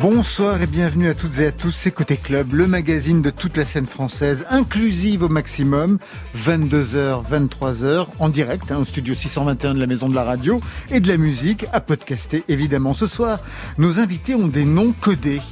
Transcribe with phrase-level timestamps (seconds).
[0.00, 3.58] Bonsoir et bienvenue à toutes et à tous, c'est Côté Club, le magazine de toute
[3.58, 5.98] la scène française, inclusive au maximum,
[6.38, 10.58] 22h, 23h, en direct, hein, au studio 621 de la Maison de la Radio,
[10.90, 12.94] et de la musique, à podcaster évidemment.
[12.94, 13.40] Ce soir,
[13.76, 15.42] nos invités ont des noms codés,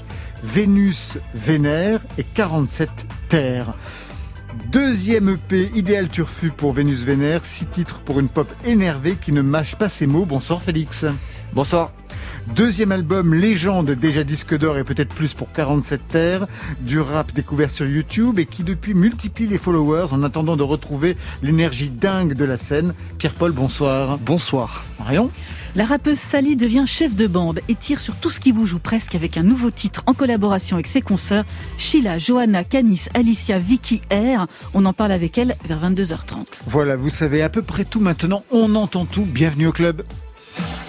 [0.42, 2.88] Vénus, Vénère et 47
[3.28, 3.74] Terres.
[4.72, 9.42] Deuxième EP, idéal turfu pour Vénus Vénère, six titres pour une pop énervée qui ne
[9.42, 10.24] mâche pas ses mots.
[10.24, 11.04] Bonsoir Félix.
[11.52, 11.92] Bonsoir.
[12.54, 16.46] Deuxième album, légende, déjà disque d'or et peut-être plus pour 47 terres,
[16.80, 21.16] du rap découvert sur YouTube et qui depuis multiplie les followers en attendant de retrouver
[21.42, 22.94] l'énergie dingue de la scène.
[23.18, 24.18] Pierre-Paul, bonsoir.
[24.18, 24.84] Bonsoir.
[24.98, 25.30] Marion
[25.74, 28.78] la rappeuse Sally devient chef de bande et tire sur tout ce qui bouge ou
[28.78, 31.44] presque avec un nouveau titre en collaboration avec ses consoeurs
[31.76, 34.46] Sheila, Johanna, Canis, Alicia, Vicky R.
[34.74, 36.62] On en parle avec elle vers 22h30.
[36.66, 38.42] Voilà, vous savez à peu près tout maintenant.
[38.50, 39.24] On entend tout.
[39.24, 40.02] Bienvenue au club.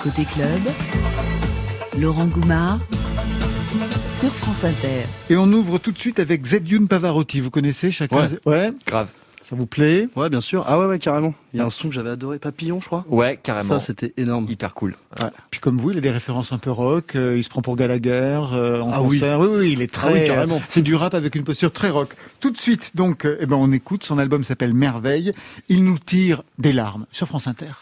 [0.02, 0.62] Côté club,
[2.00, 2.80] Laurent Goumard
[4.10, 5.04] sur France Inter.
[5.30, 7.42] Et on ouvre tout de suite avec Zedune Pavarotti.
[7.42, 9.10] Vous connaissez chacun Ouais, grave.
[9.50, 10.08] Ça vous plaît?
[10.16, 10.64] Ouais, bien sûr.
[10.68, 11.34] Ah ouais, ouais, carrément.
[11.54, 13.04] Il y a un son que j'avais adoré, Papillon, je crois.
[13.10, 13.68] Ouais, carrément.
[13.68, 14.46] Ça, c'était énorme.
[14.48, 14.96] Hyper cool.
[15.52, 17.16] Puis comme vous, il a des références un peu rock.
[17.16, 19.40] Euh, il se prend pour Gallagher euh, en ah concert.
[19.42, 19.48] Oui.
[19.52, 20.08] oui, il est très.
[20.08, 20.62] Ah oui, carrément.
[20.70, 22.16] c'est du rap avec une posture très rock.
[22.40, 24.06] Tout de suite, donc, euh, eh ben, on écoute.
[24.06, 25.34] Son album s'appelle Merveille.
[25.68, 27.74] Il nous tire des larmes sur France Inter.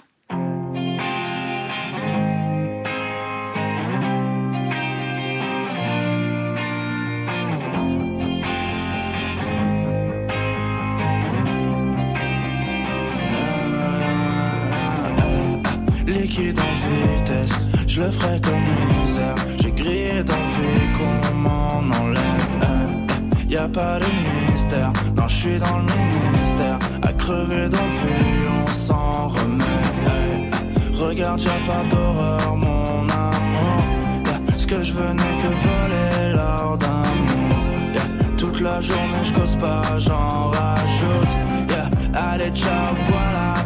[16.38, 19.36] Liquide en vitesse, je le ferai comme misère.
[19.60, 22.24] J'ai grillé d'envie qu'on m'en enlève.
[23.50, 26.80] Eh, y a pas de mystère, non, je suis dans le ministère.
[27.02, 30.50] À crever d'envie, on s'en remet.
[30.94, 33.84] regarde, y'a pas d'horreur, mon amour.
[34.58, 37.56] ce que je n'est que voler l'or d'amour.
[38.38, 41.34] toute la journée, je cause pas, j'en rajoute.
[42.14, 43.57] allez, ciao, voilà,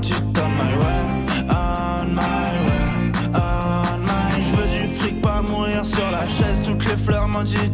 [0.00, 4.30] my way, on my way, on my.
[4.38, 6.60] Je veux du fric, pas mourir sur la chaise.
[6.64, 7.70] Toutes les fleurs m'ont dit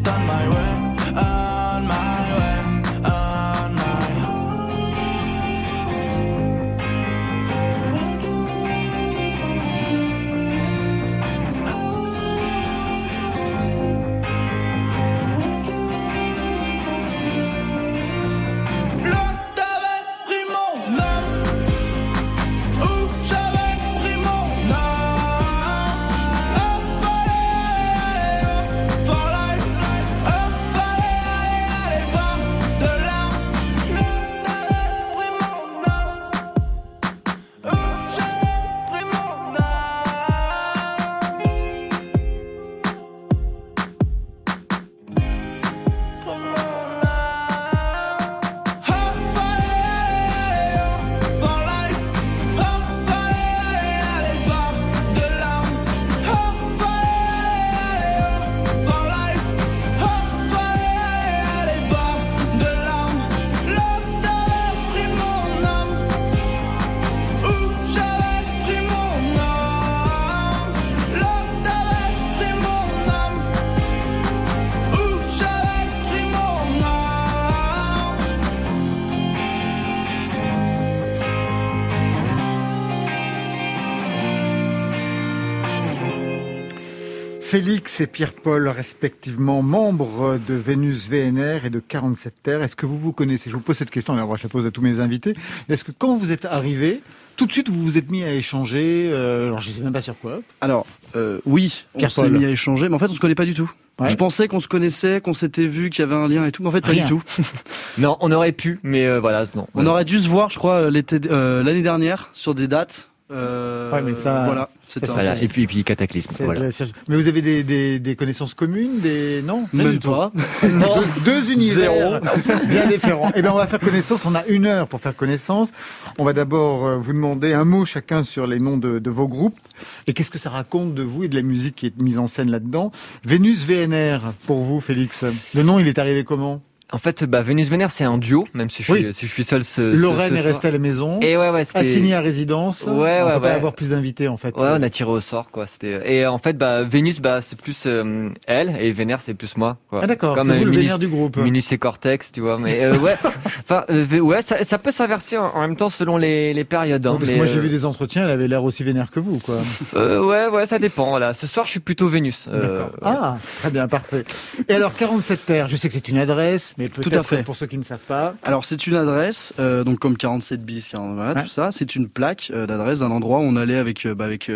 [87.64, 92.62] Félix et Pierre-Paul, respectivement membres de Vénus VNR et de 47 Terres.
[92.62, 93.48] Est-ce que vous vous connaissez?
[93.48, 95.32] Je vous pose cette question, alors je la pose à tous mes invités.
[95.70, 97.00] Est-ce que quand vous êtes arrivés,
[97.38, 99.08] tout de suite vous vous êtes mis à échanger.
[99.10, 100.40] euh, alors je sais même pas sur quoi.
[100.60, 100.84] Alors,
[101.16, 103.54] euh, oui, on s'est mis à échanger, mais en fait, on se connaît pas du
[103.54, 103.70] tout.
[103.98, 104.10] Ouais.
[104.10, 106.62] Je pensais qu'on se connaissait, qu'on s'était vu, qu'il y avait un lien et tout,
[106.62, 107.04] mais en fait, pas Rien.
[107.04, 107.22] du tout.
[107.96, 109.68] Non, on aurait pu, mais euh, voilà, non.
[109.74, 113.08] On aurait dû se voir, je crois, l'été, euh, l'année dernière, sur des dates.
[113.30, 114.68] Euh, Ouais, mais ça- Voilà,
[115.02, 116.32] un- Voilà, et puis, cataclysme.
[116.36, 116.68] C'est Voilà.
[117.08, 119.64] Mais vous avez des, des, des connaissances communes, des non?
[119.72, 120.10] Même du tout.
[120.10, 120.30] pas.
[120.62, 122.20] Deux, deux univers
[122.68, 123.32] bien différents.
[123.34, 124.26] Eh bien, on va faire connaissance.
[124.26, 125.72] On a une heure pour faire connaissance.
[126.18, 129.26] On va d'abord euh, vous demander un mot chacun sur les noms de, de vos
[129.26, 129.58] groupes
[130.06, 132.26] et qu'est-ce que ça raconte de vous et de la musique qui est mise en
[132.26, 132.92] scène là-dedans?
[133.24, 135.24] Vénus VNR pour vous, Félix.
[135.54, 136.60] Le nom, il est arrivé comment?
[136.94, 139.12] En fait, bah, Vénus Vénère, c'est un duo, même si je suis, Oui.
[139.14, 141.18] si je suis seul ce, Lorraine ce est restée à la maison.
[141.20, 141.80] Et ouais, ouais, c'était.
[141.80, 142.82] Assigné à résidence.
[142.84, 143.54] Ouais, on ouais, peut pas ouais.
[143.54, 144.56] avoir plus d'invités en fait.
[144.56, 145.66] Ouais, on a tiré au sort, quoi.
[145.66, 146.14] C'était.
[146.14, 149.76] Et en fait, bah, Vénus, bah, c'est plus euh, elle, et Vénère, c'est plus moi.
[149.90, 150.00] Quoi.
[150.04, 151.36] Ah d'accord, Comme c'est vous euh, le vénère du groupe.
[151.36, 152.58] Minus et Cortex, tu vois.
[152.58, 153.16] Mais euh, ouais,
[153.58, 157.04] enfin, euh, ouais, ça, ça peut s'inverser en, en même temps selon les, les périodes.
[157.06, 159.10] Hein, parce mais, que moi j'ai euh, vu des entretiens, elle avait l'air aussi vénère
[159.10, 159.56] que vous, quoi.
[159.96, 161.08] euh, ouais, ouais, ça dépend.
[161.10, 161.34] Voilà.
[161.34, 162.46] Ce soir, je suis plutôt Vénus.
[162.48, 162.90] euh, D'accord.
[163.02, 164.24] Ah, très bien, parfait.
[164.68, 167.42] Et alors 47 terres, je sais que c'est une adresse, mais peut-être Tout à fait.
[167.42, 168.34] pour ceux qui ne savent pas.
[168.42, 171.42] Alors c'est une adresse, euh, donc comme 47 bis, 40, voilà, Ouais.
[171.42, 171.70] tout ça.
[171.72, 174.50] C'est une plaque euh, d'adresse d'un endroit où on allait avec euh, bah, avec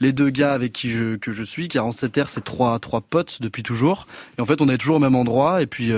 [0.00, 1.68] les deux gars avec qui je que je suis.
[1.68, 4.06] 47 r c'est trois trois potes depuis toujours.
[4.38, 5.62] Et en fait on est toujours au même endroit.
[5.62, 5.92] Et puis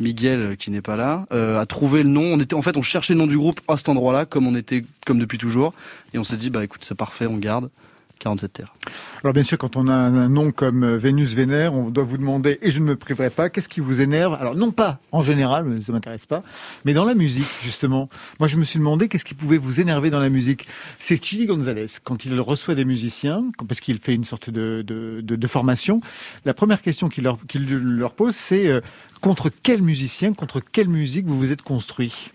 [0.00, 2.22] Miguel qui n'est pas là a trouvé le nom.
[2.22, 4.54] On était en fait on cherchait le nom du groupe à cet endroit-là comme on
[4.54, 5.74] était comme depuis toujours.
[6.14, 7.70] Et on s'est dit bah écoute c'est parfait, on garde
[8.18, 8.74] 47 terres.
[9.22, 12.18] Alors bien sûr, quand on a un nom comme euh, Vénus Vénère, on doit vous
[12.18, 14.34] demander, et je ne me priverai pas, qu'est-ce qui vous énerve?
[14.34, 16.42] Alors non pas en général, mais ça m'intéresse pas,
[16.84, 18.08] mais dans la musique justement.
[18.38, 20.66] Moi je me suis demandé qu'est-ce qui pouvait vous énerver dans la musique.
[20.98, 26.00] C'est Chili Gonzalez, quand il reçoit des musiciens, parce qu'il fait une sorte de, formation,
[26.44, 28.80] la première question qu'il leur, qu'il leur pose, c'est euh,
[29.20, 32.30] contre quel musicien, contre quelle musique vous vous êtes construit?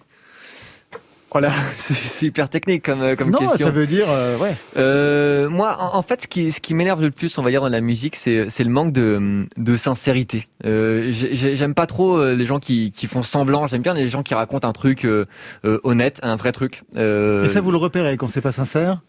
[1.34, 3.66] Voilà, c'est hyper technique comme, euh, comme Non, question.
[3.66, 4.56] ça veut dire, euh, ouais.
[4.78, 7.62] Euh, moi, en, en fait, ce qui, ce qui m'énerve le plus, on va dire,
[7.62, 10.48] dans la musique, c'est, c'est le manque de, de sincérité.
[10.66, 13.66] Euh, j'ai- j'ai- j'aime pas trop euh, les gens qui, qui font semblant.
[13.68, 15.26] J'aime bien les gens qui racontent un truc euh,
[15.64, 16.84] honnête, un vrai truc.
[16.98, 19.02] Euh, Et ça, vous le repérez quand c'est pas sincère?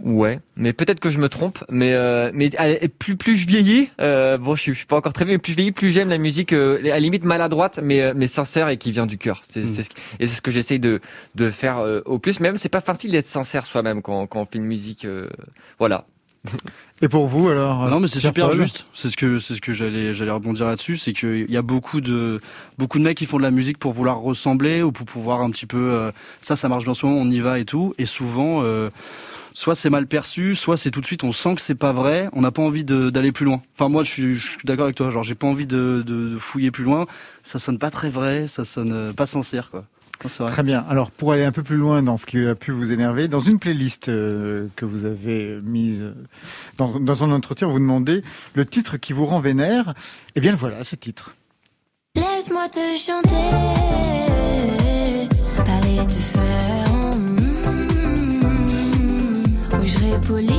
[0.00, 1.58] Ouais, mais peut-être que je me trompe.
[1.70, 4.96] Mais euh, mais euh, plus plus je vieillis, euh, bon, je suis, je suis pas
[4.96, 7.24] encore très vieux, mais plus je vieillis, plus j'aime la musique, euh, à la limite
[7.24, 9.40] maladroite, mais euh, mais sincère et qui vient du cœur.
[9.48, 9.68] C'est Mm.
[9.74, 11.00] c'est ce, qui- et c'est ce que j'essaye de
[11.34, 12.38] de faire euh, au plus.
[12.38, 15.04] Même c'est pas facile d'être sincère soi-même quand quand on fait une musique.
[15.04, 15.28] euh,
[15.78, 16.04] voilà.
[17.02, 18.86] Et pour vous alors Ah non, mais c'est super juste.
[18.94, 22.00] C'est ce que c'est ce que j'allais j'allais rebondir là-dessus, c'est qu'il y a beaucoup
[22.00, 22.40] de
[22.78, 25.50] beaucoup de mecs qui font de la musique pour vouloir ressembler ou pour pouvoir un
[25.50, 27.92] petit peu euh, ça ça marche bien ce moment, on y va et tout.
[27.98, 28.90] Et souvent, euh,
[29.58, 32.28] soit c'est mal perçu, soit c'est tout de suite on sent que c'est pas vrai,
[32.32, 33.60] on n'a pas envie d'aller plus loin.
[33.74, 36.28] Enfin moi je suis, je suis d'accord avec toi, genre j'ai pas envie de, de,
[36.34, 37.06] de fouiller plus loin.
[37.42, 39.84] Ça sonne pas très vrai, ça sonne euh, pas sincère quoi.
[40.40, 40.48] Non.
[40.48, 40.84] Très bien.
[40.88, 43.38] Alors, pour aller un peu plus loin dans ce qui a pu vous énerver, dans
[43.38, 46.12] une playlist euh, que vous avez mise euh,
[46.76, 49.94] dans, dans un entretien, vous demandez le titre qui vous rend vénère.
[50.34, 51.36] Eh bien, voilà ce titre.
[52.16, 53.28] Laisse-moi te chanter,
[55.56, 56.77] parler te faire.
[60.08, 60.57] Mm, Oui, je serai poli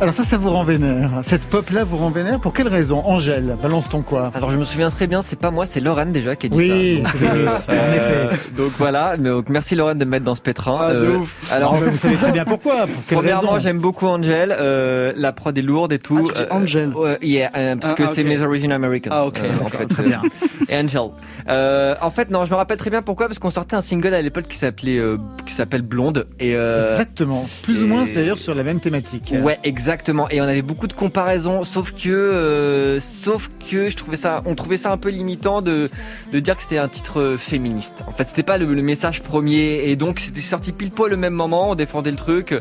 [0.00, 1.10] Alors ça, ça vous rend vénère.
[1.26, 2.38] Cette pop-là vous rend vénère.
[2.38, 4.30] Pour quelle raison Angèle, balance ton quoi?
[4.34, 6.56] Alors je me souviens très bien, c'est pas moi, c'est Lorraine déjà qui a dit
[6.56, 7.10] Oui, ça.
[7.12, 8.38] c'est Vénus, en Euh, effet.
[8.56, 10.76] donc voilà, donc merci Lorraine de me mettre dans ce pétrin.
[10.80, 11.34] Ah, de Euh, ouf.
[11.50, 12.86] Alors vous savez très bien pourquoi.
[12.86, 13.60] Pour quelle Premièrement, raison?
[13.60, 14.54] j'aime beaucoup Angel.
[14.60, 16.30] Euh, la prod est lourde et tout.
[16.30, 16.94] Ah, tu dis Angel.
[16.94, 19.12] ouais, yeah, euh, parce Ah, que c'est mes origines américaines.
[19.14, 20.22] Ah, ok, euh, en d'accord, fait, Très euh, bien.
[20.68, 21.00] et Angel.
[21.48, 24.14] Euh, en fait, non, je me rappelle très bien pourquoi, parce qu'on sortait un single
[24.14, 26.28] à l'époque qui s'appelait, euh, qui s'appelle Blonde.
[26.38, 27.44] Et euh, Exactement.
[27.64, 29.34] Plus ou moins, c'est d'ailleurs sur la même thématique.
[29.42, 29.87] Ouais, exactement.
[30.30, 34.54] Et on avait beaucoup de comparaisons, sauf que, euh, sauf que je trouvais ça, on
[34.54, 35.88] trouvait ça un peu limitant de,
[36.30, 38.04] de dire que c'était un titre euh, féministe.
[38.06, 41.16] En fait, c'était pas le, le message premier, et donc c'était sorti pile poil au
[41.16, 41.70] même moment.
[41.70, 42.54] On défendait le truc,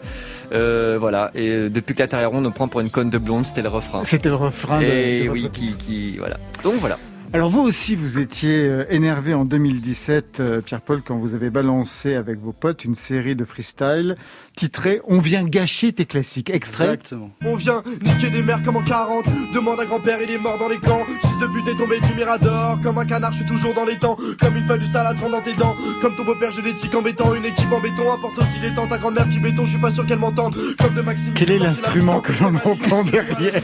[0.54, 1.30] euh, voilà.
[1.36, 3.62] Et depuis que la Terre est ronde, on prend pour une conne de blonde, c'était
[3.62, 4.06] le refrain.
[4.06, 6.38] C'était le refrain Et de oui, qui, qui, voilà.
[6.64, 6.98] Donc voilà.
[7.34, 12.40] Alors vous aussi, vous étiez énervé en 2017, euh, Pierre-Paul, quand vous avez balancé avec
[12.40, 14.16] vos potes une série de freestyle
[14.58, 16.50] titrée «On vient gâcher tes classiques».
[16.54, 16.86] Extrait.
[16.86, 17.30] Exactement.
[17.46, 20.68] On vient niquer des mères comme en 40 Demande à grand-père, il est mort dans
[20.68, 23.74] les camps Fils de pute est tombé du mirador Comme un canard, je suis toujours
[23.74, 26.52] dans les temps Comme une feuille de salade rentre dans tes dents Comme ton beau-père,
[26.52, 29.40] j'ai des tics embêtants Une équipe en béton apporte aussi les temps Ta grand-mère qui
[29.40, 32.56] béton, je suis pas sûr qu'elle m'entende Comme de Maxime Quel est l'instrument que l'on
[32.56, 33.62] entend derrière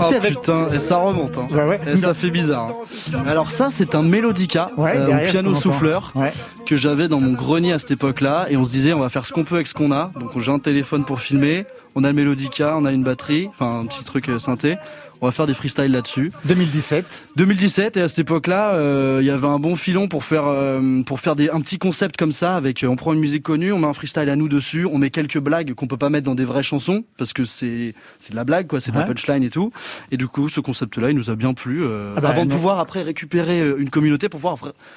[0.00, 1.36] Oh putain, et ça remonte.
[1.38, 1.46] Hein.
[1.50, 1.80] Bah ouais.
[1.86, 2.68] Et ça fait bizarre.
[3.14, 3.24] hein.
[3.26, 6.32] Alors ça, c'est un mélodica, Ouais, euh, derrière, piano souffleur, Ouais.
[6.66, 8.46] que j'avais dans mon grenier à cette époque-là.
[8.50, 10.10] Et on se disait, on va faire ce qu'on peut avec ce qu'on a.
[10.18, 13.80] Donc j'ai un téléphone pour filmer, on a le mélodica, on a une batterie, enfin
[13.80, 14.76] un petit truc euh, synthé.
[15.22, 16.30] On va faire des freestyles là-dessus.
[16.44, 17.04] 2017.
[17.36, 21.02] 2017 et à cette époque-là, euh, il y avait un bon filon pour faire euh,
[21.04, 23.72] pour faire des un petit concept comme ça avec euh, on prend une musique connue,
[23.72, 26.26] on met un freestyle à nous dessus, on met quelques blagues qu'on peut pas mettre
[26.26, 29.02] dans des vraies chansons parce que c'est c'est de la blague quoi, c'est de la
[29.02, 29.08] Ouais.
[29.14, 29.72] punchline et tout.
[30.10, 31.82] Et du coup, ce concept-là, il nous a bien plu
[32.16, 34.56] Ah bah, avant de pouvoir après récupérer une communauté pour pouvoir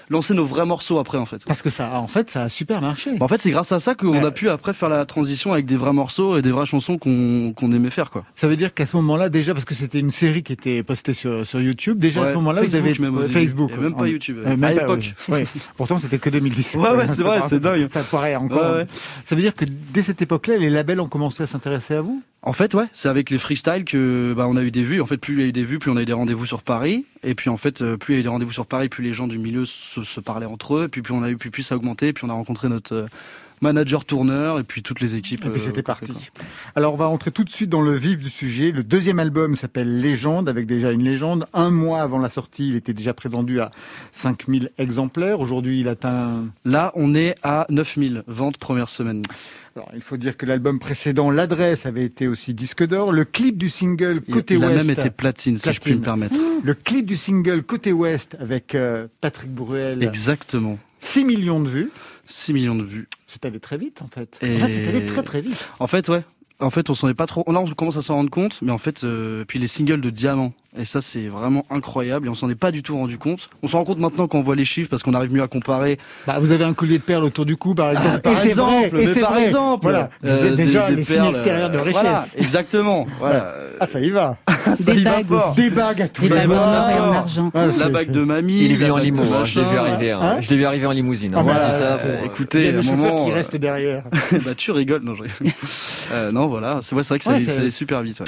[0.10, 1.44] lancer nos vrais morceaux après en fait.
[1.46, 3.12] Parce que ça, en fait, ça a super marché.
[3.18, 4.26] Bah, en fait, c'est grâce à ça qu'on Ouais.
[4.26, 7.54] a pu après faire la transition avec des vrais morceaux et des vraies chansons qu'on
[7.56, 8.26] qu'on aimait faire quoi.
[8.36, 11.14] Ça veut dire qu'à ce moment-là, déjà, parce que c'était une série qui était postée
[11.14, 13.30] sur, sur YouTube, déjà à ce moment-là, vous avez même.
[13.30, 13.72] Facebook.
[13.78, 15.14] Même pas YouTube, euh, même à l'époque.
[15.30, 15.44] ouais.
[15.78, 16.82] Pourtant, c'était que 2017.
[16.82, 17.88] Ouais, ouais, c'est vrai, c'est dingue.
[17.90, 18.76] Ça paraît encore.
[18.76, 18.86] Ouais.
[19.24, 22.22] Ça veut dire que dès cette époque-là, les labels ont commencé à s'intéresser à vous?
[22.42, 25.02] En fait, ouais, c'est avec les freestyles que bah, on a eu des vues.
[25.02, 26.46] En fait, plus il y a eu des vues, plus on a eu des rendez-vous
[26.46, 27.06] sur Paris.
[27.24, 29.04] Et puis en fait, euh, plus il y a eu des rendez-vous sur Paris, plus
[29.04, 30.86] les gens du milieu se, se parlaient entre eux.
[30.86, 32.08] Et puis plus on a eu, puis, plus ça a augmenté.
[32.08, 33.08] Et puis on a rencontré notre euh,
[33.62, 35.46] manager tourneur et puis toutes les équipes.
[35.46, 36.12] Et puis euh, c'était parti.
[36.14, 36.22] quoi.
[36.76, 38.72] Alors on va entrer tout de suite dans le vif du sujet.
[38.72, 41.48] Le deuxième album s'appelle Légende, avec déjà une légende.
[41.54, 43.72] Un mois avant la sortie, il était déjà prévendu à
[44.12, 45.40] 5000 exemplaires.
[45.40, 46.46] Aujourd'hui, il atteint...
[46.66, 49.24] Là, on est à 9000 ventes première semaine.
[49.76, 53.12] Alors, il faut dire que l'album précédent, L'Adresse, avait été aussi disque d'or.
[53.14, 54.88] Le clip du single Il, Côté il a Ouest...
[54.88, 56.04] même été platine, si je puis me Platine.
[56.30, 56.36] permettre.
[56.64, 60.78] Le clip du single Côté Ouest avec euh, Patrick Bruel, Exactement.
[61.00, 61.92] 6 millions de vues.
[62.30, 63.08] 6 millions de vues.
[63.28, 64.38] C'est allé très vite en fait.
[64.42, 65.70] Et- En fait, c'est allé très très vite.
[65.80, 66.24] En fait, ouais.
[66.62, 67.44] En fait, on s'en est pas trop.
[67.52, 70.10] Là, on commence à s'en rendre compte, mais en fait, euh, puis les singles de
[70.10, 70.54] Diamant.
[70.78, 72.28] Et ça, c'est vraiment incroyable.
[72.28, 73.50] Et on s'en est pas du tout rendu compte.
[73.64, 75.48] On s'en rend compte maintenant quand on voit les chiffres, parce qu'on arrive mieux à
[75.48, 75.98] comparer.
[76.28, 78.10] Bah, vous avez un collier de perles autour du cou, par exemple.
[78.16, 79.44] Ah, par et c'est exemple, vrai, et par vrai.
[79.46, 80.10] exemple, Voilà.
[80.22, 82.02] Vous euh, êtes déjà des- des les signes perles, extérieurs de euh, richesse.
[82.04, 83.08] Voilà, exactement.
[83.20, 83.54] Voilà.
[83.80, 84.38] Ah, ça y va.
[84.76, 85.52] Ça Des y va bagues fort.
[85.52, 85.62] aussi.
[85.62, 86.62] Des bagues à tous Des les bagues en doigts.
[86.84, 87.52] or et en argent.
[87.56, 88.66] Ah, La bague de mamie.
[88.66, 90.12] Il est venu la en bague de limo, hein, je l'ai vu arriver.
[90.12, 90.20] hein.
[90.22, 91.32] Hein je l'ai vu arriver en limousine.
[91.34, 91.38] hein.
[91.40, 93.36] Ah, Voilà, bah, ça, euh, euh, écoutez, il y a le chauffeur moment, qui euh,
[93.36, 94.04] reste derrière.
[94.46, 95.24] bah tu rigoles, non, je.
[96.12, 98.22] Euh, non, voilà, c'est vrai, que ça, allait- super vite.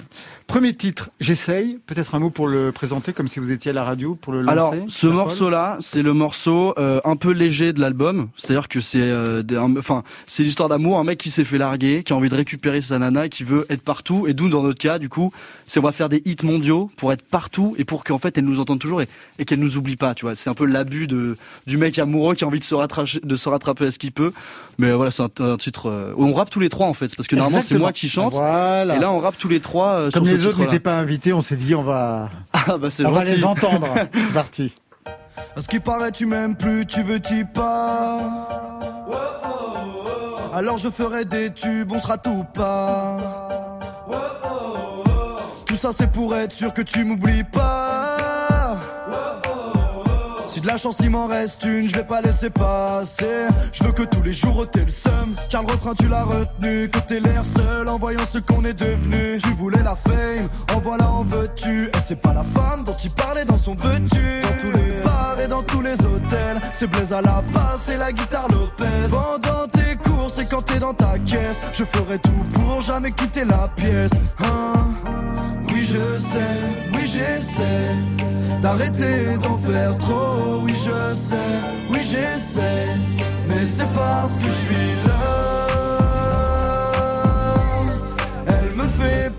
[0.47, 1.79] Premier titre, j'essaye.
[1.87, 4.41] Peut-être un mot pour le présenter, comme si vous étiez à la radio, pour le
[4.41, 4.51] lancer.
[4.51, 8.29] Alors, ce morceau-là, c'est le morceau euh, un peu léger de l'album.
[8.37, 9.43] C'est-à-dire que c'est, euh,
[9.77, 12.81] enfin, c'est l'histoire d'amour, un mec qui s'est fait larguer, qui a envie de récupérer
[12.81, 14.25] sa nana, qui veut être partout.
[14.27, 15.31] Et d'où, dans notre cas, du coup,
[15.67, 18.45] c'est on va faire des hits mondiaux pour être partout et pour qu'en fait elle
[18.45, 19.07] nous entende toujours et,
[19.39, 20.13] et qu'elle nous oublie pas.
[20.13, 22.75] Tu vois, c'est un peu l'abus de du mec amoureux qui a envie de se
[22.75, 24.31] rattraper, de se rattraper à ce qu'il peut.
[24.77, 25.89] Mais voilà, c'est un, un titre.
[25.89, 28.33] euh, on rappe tous les trois en fait, parce que normalement c'est moi qui chante.
[28.33, 28.95] Voilà.
[28.95, 30.97] Et là, on rappe tous les trois euh, Comme sur les ce autres n'étaient pas
[30.99, 32.20] invités, on s'est dit on va,
[32.53, 33.87] Ah bah c'est on va les entendre.
[34.13, 34.73] C'est parti.
[35.55, 38.47] À ce qui paraît, tu m'aimes plus, tu veux t'y pas.
[40.53, 43.17] Alors je ferai des tubes, on sera tout pas.
[45.65, 48.10] Tout ça c'est pour être sûr que tu m'oublies pas.
[50.51, 53.47] Si de la chance il m'en reste une, je vais pas laisser passer.
[53.71, 55.33] Je veux que tous les jours t'aies le seum.
[55.49, 58.73] Car le refrain tu l'as retenu, que t'aies l'air seul en voyant ce qu'on est
[58.73, 59.37] devenu.
[59.41, 61.85] Tu voulais la fame, en voilà en veux-tu.
[61.85, 64.41] Et c'est pas la femme dont il parlait dans son veux-tu.
[64.41, 67.95] Dans tous les bars et dans tous les hôtels, c'est Blaise à la basse et
[67.95, 69.07] la guitare Lopez.
[69.09, 73.45] Pendant tes courses et quand t'es dans ta caisse, je ferai tout pour jamais quitter
[73.45, 74.11] la pièce.
[74.43, 74.89] Hein?
[75.71, 76.59] Oui je sais,
[76.93, 77.95] oui j'essaie
[78.61, 81.35] D'arrêter d'en faire trop, oui je sais,
[81.89, 82.95] oui j'essaie
[83.47, 85.67] Mais c'est parce que je suis là.
[88.47, 89.31] Elle me fait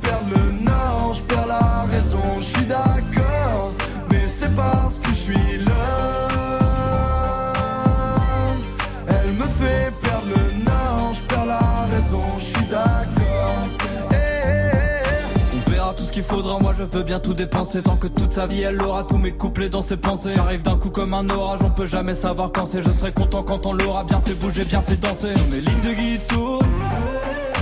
[16.33, 17.83] faudra, moi je veux bien tout dépenser.
[17.83, 20.33] Tant que toute sa vie elle aura tous mes couplets dans ses pensées.
[20.35, 22.83] J'arrive d'un coup comme un orage, on peut jamais savoir quand c'est.
[22.83, 25.29] Je serai content quand on l'aura bien fait bouger, bien fait danser.
[25.37, 26.59] Sur mes lignes de guitare,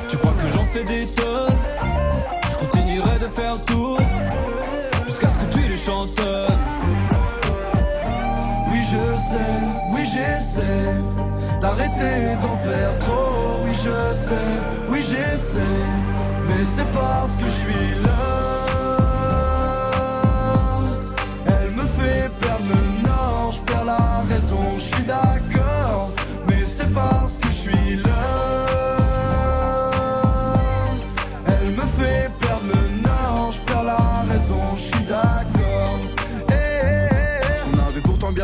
[0.08, 1.56] tu crois que j'en fais des tonnes?
[2.52, 3.98] Je continuerai de faire le tour.
[5.06, 6.58] Jusqu'à ce que tu les chantonnes.
[8.70, 9.60] Oui je sais,
[9.92, 10.94] oui j'essaie
[11.60, 13.64] D'arrêter d'en faire trop.
[13.64, 14.34] Oui je sais,
[14.88, 15.58] oui j'essaie.
[16.48, 18.39] Mais c'est parce que je suis là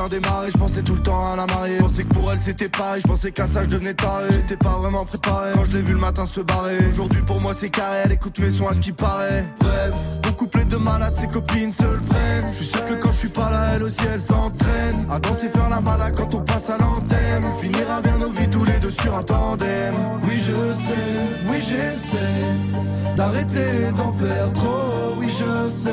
[0.09, 0.21] bien
[0.53, 1.77] je pensais tout le temps à la marier.
[1.77, 4.27] Je pensais que pour elle c'était pareil, je pensais qu'à ça je devenais taré.
[4.31, 6.79] J'étais pas vraiment préparé quand je l'ai vu le matin se barrer.
[6.89, 9.45] Aujourd'hui pour moi c'est carré, elle écoute mes sons à ce qui paraît.
[9.61, 9.95] Bref,
[10.37, 12.51] couplé de malades, ses copines se le prennent.
[12.51, 15.07] Je suis sûr que quand je suis pas là, elle aussi elle s'entraîne.
[15.11, 17.45] À danser faire la malade quand on passe à l'antenne.
[17.61, 19.95] Finira bien nos vies tous les deux sur un tandem.
[20.25, 25.17] Oui je sais, oui j'essaie d'arrêter d'en faire trop.
[25.19, 25.91] Oui je sais,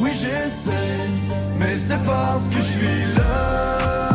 [0.00, 1.08] oui j'essaie,
[1.58, 4.11] mais c'est parce que je suis là.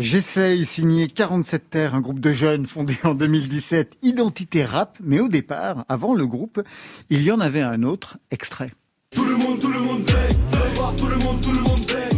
[0.00, 5.28] J'essaye, signé 47 Terres, un groupe de jeunes fondé en 2017, Identité Rap, mais au
[5.28, 6.62] départ, avant le groupe,
[7.10, 8.72] il y en avait un autre, extrait.
[9.14, 12.09] Tout le monde, tout le monde allez voir, tout le monde, tout le monde.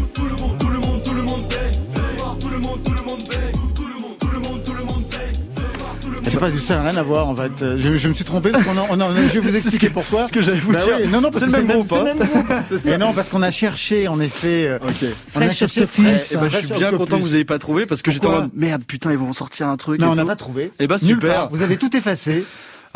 [6.33, 7.51] Sais pas, ça n'a rien à voir en fait.
[7.62, 9.91] Euh, Je, je me suis trompé parce qu'on a, on a- je vais vous expliquer
[9.91, 10.25] pourquoi.
[10.27, 10.97] ce que j'allais vous Bah dire.
[11.01, 12.05] oui, non, non, parce C'est que le même groupe, c'est le hein.
[12.05, 12.81] même groupe.
[12.85, 14.67] Mais non, parce qu'on a cherché en effet.
[14.69, 15.07] euh, Ok.
[15.37, 16.05] on a cherché Octopus.
[16.05, 18.27] Fresh, Eh ben, je suis bien content que vous ayez pas trouvé parce que j'étais
[18.27, 20.01] en mode merde putain ils vont en sortir un truc.
[20.01, 20.71] Non, et on n'a pas trouvé.
[20.79, 21.49] Eh ben, Nulle super.
[21.51, 22.45] Vous avez tout effacé.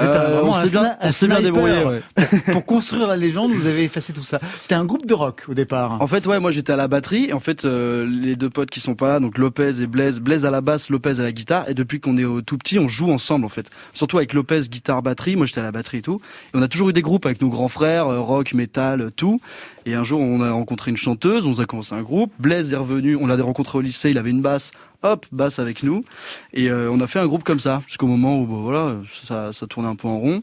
[0.00, 1.85] Euh, on s'est bien, bien débrouillé.
[1.85, 2.03] ouais.
[2.15, 4.38] Pour, pour construire la légende, vous avez effacé tout ça.
[4.61, 6.00] C'était un groupe de rock au départ.
[6.00, 7.26] En fait, ouais, moi j'étais à la batterie.
[7.29, 10.21] Et en fait, euh, les deux potes qui sont pas là, donc Lopez et Blaise,
[10.21, 11.69] Blaise à la basse, Lopez à la guitare.
[11.69, 13.71] Et depuis qu'on est au tout petit, on joue ensemble en fait.
[13.93, 15.37] Surtout avec Lopez, guitare, batterie.
[15.37, 16.21] Moi j'étais à la batterie et tout.
[16.53, 19.41] Et on a toujours eu des groupes avec nos grands frères, euh, rock, metal, tout.
[19.87, 22.33] Et un jour, on a rencontré une chanteuse, on a commencé un groupe.
[22.41, 24.73] Blaise est revenu, on l'a rencontré au lycée, il avait une basse.
[25.03, 26.05] Hop, basse avec nous.
[26.53, 29.53] Et euh, on a fait un groupe comme ça, jusqu'au moment où, bah, voilà, ça,
[29.53, 30.43] ça tournait un peu en rond.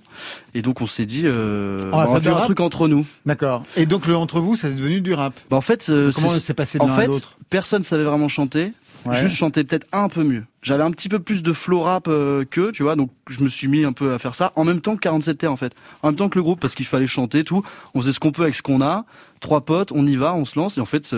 [0.54, 2.42] Et donc on s'est dit, euh, On va bah, on faire va du faire un
[2.42, 3.06] truc entre nous.
[3.26, 3.64] D'accord.
[3.76, 5.34] Et donc le entre vous, ça est devenu du rap.
[5.50, 8.74] Bah, en fait, euh, Comment c'est- passé en à l'autre personne savait vraiment chanter.
[9.06, 9.18] Ouais.
[9.18, 10.44] Juste chanter peut-être un peu mieux.
[10.62, 13.50] J'avais un petit peu plus de flow rap euh, qu'eux, tu vois, donc je me
[13.50, 15.74] suis mis un peu à faire ça en même temps que 47 terres en fait.
[16.02, 17.62] En même temps que le groupe parce qu'il fallait chanter tout.
[17.94, 19.06] On faisait ce qu'on peut avec ce qu'on a.
[19.42, 21.14] Trois potes, on y va, on se lance et en fait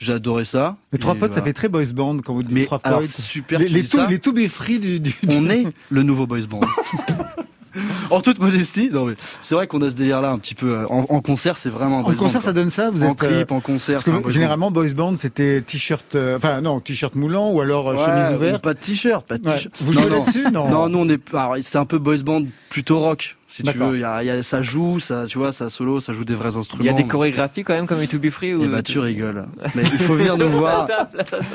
[0.00, 0.76] j'ai adoré ça.
[0.92, 3.08] Les trois potes, ça fait très boys band quand vous dites Mais trois alors potes.
[3.08, 6.26] c'est super les, les, tout, les to be free du, du- On est le nouveau
[6.26, 6.60] boys band.
[8.10, 10.70] en toute modestie, non mais c'est vrai qu'on a ce délire là un petit peu
[10.78, 13.06] euh, en, en concert, c'est vraiment un En concert, band, ça donne ça Vous quoi.
[13.08, 16.80] en êtes, euh, clip, en concert, boys généralement, boys band, c'était t-shirt, euh, enfin non,
[16.80, 18.62] t-shirt moulant ou alors Ouais, chemise ou ouverte.
[18.62, 19.54] Pas de t-shirt, pas de Ouais.
[19.54, 19.74] t-shirt.
[19.82, 20.68] Vous Non, jouez là-dessus Non.
[20.68, 23.96] Non, nous on est, alors, c'est un peu boys band plutôt rock, si tu veux.
[23.96, 26.34] Il y a, y a- ça joue, ça, tu vois, ça solo, ça joue des
[26.34, 26.82] vrais instruments.
[26.84, 28.98] Il y a des chorégraphies quand même comme To Be Free ou Et bah tu
[28.98, 29.46] rigoles.
[29.74, 30.86] Mais il faut venir nous voir.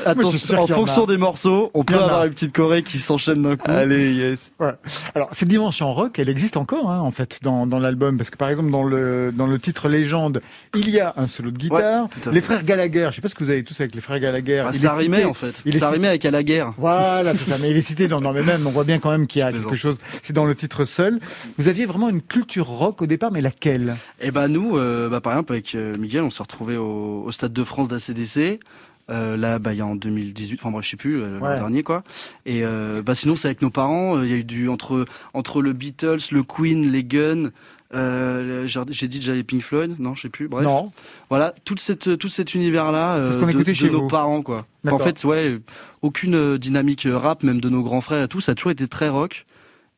[0.04, 3.70] Attention, en fonction des morceaux, on peut avoir une petite choré qui s'enchaîne d'un coup.
[3.70, 4.52] Allez, yes.
[4.60, 4.72] Ouais.
[5.14, 8.36] Alors cette dimension rock, elle existe encore hein, en fait dans, dans l'album parce que
[8.36, 10.40] par exemple dans le dans le titre légende,
[10.74, 12.04] il y a un solo de guitare.
[12.04, 14.20] Ouais, les frères Gallagher, je sais pas ce que vous avez tous avec les frères
[14.20, 14.64] Gallagher.
[14.66, 15.62] Ah, Il ça est rimait cité- en fait.
[15.64, 16.72] il est Ça cité- rimait avec guerre.
[16.76, 17.56] Voilà, c'est ça.
[17.60, 18.66] Mais il est cité dans, dans le même.
[18.66, 19.96] On voit bien quand même qu'il y a quelque chose.
[20.22, 21.18] C'est dans le titre seul.
[21.58, 23.96] Vous aviez vraiment une culture rock au départ, mais laquelle?
[24.20, 27.32] Et bah nous, euh, bah, par exemple avec euh, Miguel, on s'est retrouvé au, au
[27.32, 28.60] stade de France d'ACDC.
[29.08, 31.46] Euh, là, bah, il y a en 2018, enfin moi je sais plus, euh, l'an
[31.46, 31.54] Ouais.
[31.56, 32.02] dernier quoi.
[32.44, 34.16] Et euh, bah sinon c'est avec nos parents.
[34.18, 37.50] euh, Il y a eu du entre entre le Beatles, le Queen, les Guns.
[37.94, 40.48] Euh, le- j'ai dit déjà les Pink Floyd, non je sais plus.
[40.48, 40.90] Bref, Non.
[41.30, 44.08] voilà toute cette tout cet univers là C'est ce de, écoutait de chez nos vous.
[44.08, 44.66] parents quoi.
[44.90, 45.62] En fait ouais, euh,
[46.02, 48.72] aucune euh, dynamique euh, rap même de nos grands frères et tout, ça a toujours
[48.72, 49.46] été très rock.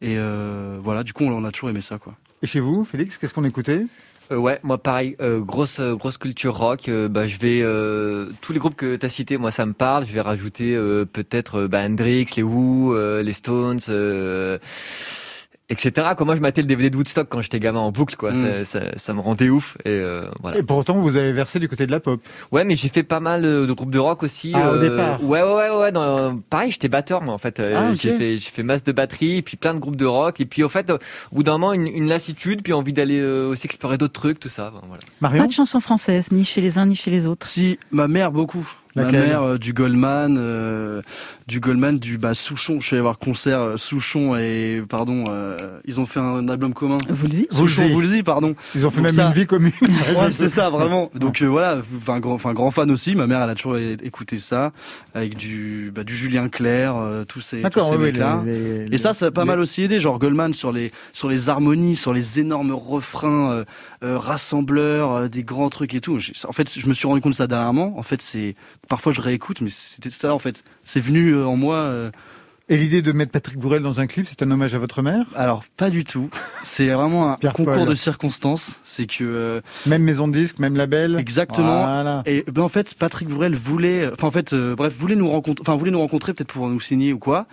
[0.00, 2.14] Et euh, voilà, du coup on, on a toujours aimé ça quoi.
[2.42, 3.86] Et chez vous, Félix, qu'est-ce qu'on écoutait?
[4.30, 6.88] Euh, ouais, moi pareil, euh, grosse euh, grosse culture rock.
[6.88, 10.04] euh, bah je vais euh, tous les groupes que t'as cités, moi ça me parle.
[10.04, 14.58] Je vais rajouter euh, peut-être euh, bah, Hendrix, les Who, euh, les Stones, euh,
[15.70, 16.08] etc.
[16.20, 18.32] Moi je matais le DVD de Woodstock quand j'étais gamin en boucle, quoi.
[18.32, 18.64] Mm.
[18.64, 19.76] Ça, ça, ça me rendait ouf.
[19.84, 20.58] Et euh, voilà.
[20.58, 22.20] Et pour autant, vous avez versé du côté de la pop.
[22.52, 24.52] Ouais, mais j'ai fait pas mal euh, de groupes de rock aussi.
[24.54, 25.22] Ah, au départ.
[25.22, 25.92] Ouais, ouais, ouais, ouais.
[25.92, 27.60] Dans, pareil, j'étais batteur moi en fait.
[27.60, 27.94] Euh, Ah.
[27.94, 30.46] J'ai fait, j'ai fait masse de batterie, et puis plein de groupes de rock, et
[30.46, 30.98] puis au fait, euh,
[31.32, 34.40] au bout d'un moment, une, une lassitude, puis envie d'aller euh, aussi explorer d'autres trucs,
[34.40, 34.72] tout ça.
[34.86, 35.02] voilà.
[35.20, 37.46] Marion Pas de chansons françaises, ni chez les uns ni chez les autres.
[37.46, 38.66] Si, ma mère beaucoup.
[39.04, 41.02] Laquelle ma mère euh, du Goldman, euh,
[41.46, 42.80] du Goldman, du bah, Souchon.
[42.80, 45.56] Je suis allé voir concert euh, Souchon et pardon, euh,
[45.86, 46.98] ils ont fait un album commun.
[47.08, 47.92] Vous le dites Vous le Souchon, dites.
[47.94, 48.54] vous le dites, pardon.
[48.74, 49.72] Ils ont fait Donc même ça- une vie commune.
[50.16, 51.10] Ouais, c'est ça, vraiment.
[51.14, 53.14] Donc euh, voilà, enfin grand, enfin grand fan aussi.
[53.14, 54.72] Ma mère, elle a toujours écouté ça
[55.14, 58.42] avec du, bah, du Julien Clerc, euh, tous ces, tous D'accord, ces oui, mecs-là.
[58.44, 60.92] les- les- Et ça, ça a pas les- mal aussi aidé, genre Goldman sur les
[61.12, 63.64] sur les harmonies, sur les énormes refrains euh,
[64.02, 66.18] euh, rassembleurs, euh, des grands trucs et tout.
[66.46, 67.94] En fait, je me suis rendu compte de ça dernièrement.
[67.98, 68.54] En fait, c'est
[68.88, 70.64] parfois je réécoute, mais c'était ça en fait.
[70.84, 72.10] C'est venu euh, en moi euh,
[72.70, 75.24] Et l'idée de mettre Patrick Bourrel dans un clip, c'est un hommage à votre mère?
[75.34, 76.28] Alors pas du tout.
[76.64, 77.88] C'est vraiment un concours Paul.
[77.88, 78.78] de circonstances.
[78.84, 81.84] C'est que euh, Même maison de disque, même label exactement.
[81.84, 82.22] Voilà.
[82.26, 85.62] Et ben en fait, Patrick Bourrel voulait, enfin en fait, euh, bref, voulait nous rencontrer,
[85.62, 87.46] enfin voulait nous rencontrer peut-être pour nous signer ou quoi.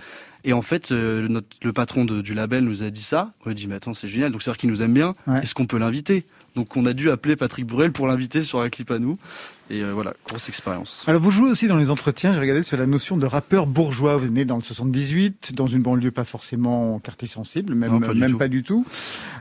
[0.48, 3.32] Et en fait, euh, notre, le patron de- du label nous a dit ça.
[3.46, 4.32] On a dit mais attends, c'est génial.
[4.32, 5.16] Donc c'est vrai qu'il nous aime bien.
[5.28, 5.40] Ouais.
[5.42, 6.26] Est-ce qu'on peut l'inviter?
[6.56, 9.18] Donc on a dû appeler Patrick Bourrel pour l'inviter sur un clip à nous.
[9.72, 11.04] Et euh, voilà, grosse expérience.
[11.08, 14.16] Alors vous jouez aussi dans les entretiens, j'ai regardé sur la notion de rappeur bourgeois.
[14.18, 18.00] Vous êtes né dans le 78, dans une banlieue pas forcément quartier sensible, même, Non,
[18.00, 18.38] pas du même tout.
[18.38, 18.86] pas du tout.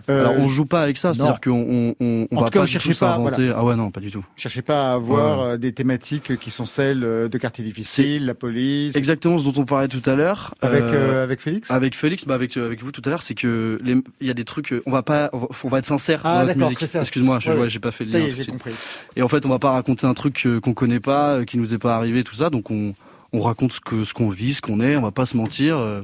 [0.08, 2.78] Euh, Alors on joue pas avec ça, c'est-à-dire qu'on on, on, va cas, pas du
[2.78, 3.20] tout pas.
[3.54, 4.24] Ah ouais non, pas du tout.
[4.36, 5.52] cherchez pas à avoir Ouais.
[5.52, 8.96] euh, des thématiques qui sont celles de quartier difficile, la police.
[8.96, 10.54] Exactement ce dont on parlait tout à l'heure.
[10.62, 11.70] Avec, Euh, avec Félix?
[11.70, 13.78] Avec Félix, bah avec, avec vous tout à l'heure, c'est que
[14.20, 16.44] il y a des trucs, on va pas, on va, on va être sincère Ah,
[16.46, 16.78] d'accord, musique.
[16.80, 17.00] c'est ça.
[17.00, 18.50] Excuse-moi, je- Ouais, j'ai pas fait le lien tout de j'ai suite.
[18.54, 18.72] compris.
[19.16, 21.58] Et en fait, on va pas raconter un truc euh, qu'on connaît pas, euh, qui
[21.58, 22.50] nous est pas arrivé, tout ça.
[22.50, 22.94] Donc on,
[23.32, 24.96] on raconte ce que, ce qu'on vit, ce qu'on est.
[24.96, 25.76] On va pas se mentir.
[25.76, 26.02] euh,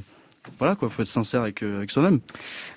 [0.59, 2.19] voilà quoi, faut être sincère avec, euh, avec soi-même.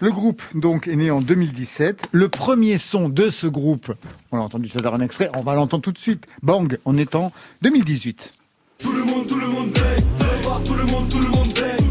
[0.01, 2.09] Le groupe donc est né en 2017.
[2.13, 3.93] Le premier son de ce groupe,
[4.33, 6.27] on l'a entendu tout à l'heure un extrait, on va l'entendre tout de suite.
[6.43, 8.33] Bang, en étant 2018.
[8.79, 9.79] Tout le monde, tout le monde
[10.43, 11.84] voir tout le monde, tout le monde paye.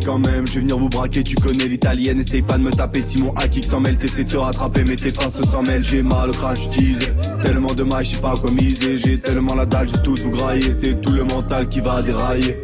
[0.00, 0.46] Je quand même.
[0.46, 2.20] Je vais venir vous braquer, tu connais l'italienne.
[2.20, 5.12] Essaye pas de me taper si mon hack s'en mêle T'essaies te rattraper mais tes
[5.12, 6.98] pinces s'en mêlent J'ai mal au crâne, j'utilise
[7.42, 8.98] tellement de mailles, je pas quoi miser.
[8.98, 12.02] J'ai tellement la dalle, je vais tout vous grailler C'est tout le mental qui va
[12.02, 12.56] dérailler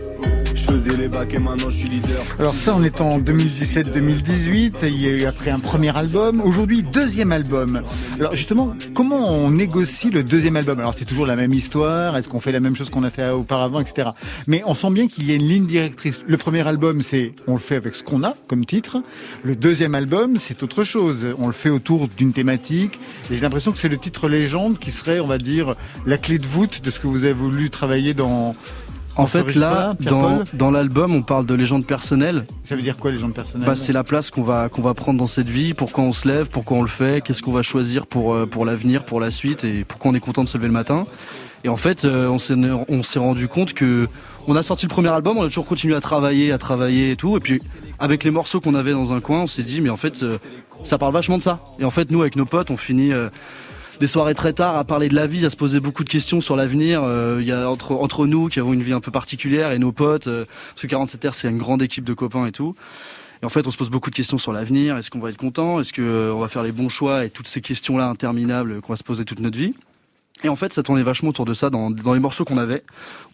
[0.61, 4.75] Je faisais les bacs et maintenant je suis leader Alors ça, on est en 2017-2018.
[4.83, 6.43] Il y a eu après un premier album.
[6.43, 7.81] Aujourd'hui, deuxième album.
[8.19, 10.79] Alors justement, comment on négocie le deuxième album?
[10.79, 12.15] Alors c'est toujours la même histoire.
[12.15, 14.11] Est-ce qu'on fait la même chose qu'on a fait auparavant, etc.
[14.49, 16.25] Mais on sent bien qu'il y a une ligne directrice.
[16.29, 19.03] Le premier album, c'est on le fait avec ce qu'on a comme titre.
[19.43, 21.27] Le deuxième album, c'est autre chose.
[21.39, 23.01] On le fait autour d'une thématique.
[23.31, 26.37] Et j'ai l'impression que c'est le titre légende qui serait, on va dire, la clé
[26.37, 28.53] de voûte de ce que vous avez voulu travailler dans.
[29.23, 32.47] En fait, là, dans, dans l'album, on parle de légende personnelle.
[32.65, 34.95] ça veut dire quoi les gens personnels Bah, c'est la place qu'on va qu'on va
[34.95, 37.63] prendre dans cette vie, pourquoi on se lève, pourquoi on le fait, qu'est-ce qu'on va
[37.63, 40.57] choisir pour euh, pour l'avenir, pour la suite et pourquoi on est content de se
[40.57, 41.07] lever le matin.
[41.65, 42.55] Et en fait, euh, on s'est
[42.89, 44.09] on s'est rendu compte que
[44.47, 47.17] on a sorti le premier album, on a toujours continué à travailler, à travailler et
[47.17, 47.61] tout, et puis
[47.99, 50.39] avec les morceaux qu'on avait dans un coin, on s'est dit mais en fait euh,
[50.83, 51.61] ça parle vachement de ça.
[51.79, 53.29] Et en fait, nous avec nos potes, on finit euh,
[54.01, 56.41] des soirées très tard à parler de la vie, à se poser beaucoup de questions
[56.41, 57.03] sur l'avenir.
[57.05, 59.79] Euh, Il y a entre entre nous qui avons une vie un peu particulière et
[59.79, 62.75] nos potes, euh, parce que 47 r c'est une grande équipe de copains et tout.
[63.43, 64.97] Et en fait, on se pose beaucoup de questions sur l'avenir.
[64.99, 65.81] Est-ce qu'on va être content?
[65.81, 69.05] Est-ce qu'on va faire les bons choix Et toutes ces questions-là interminables qu'on va se
[69.05, 69.75] poser toute notre vie?
[70.45, 72.83] Et en fait, ça tournait vachement autour de ça dans, dans les morceaux qu'on avait.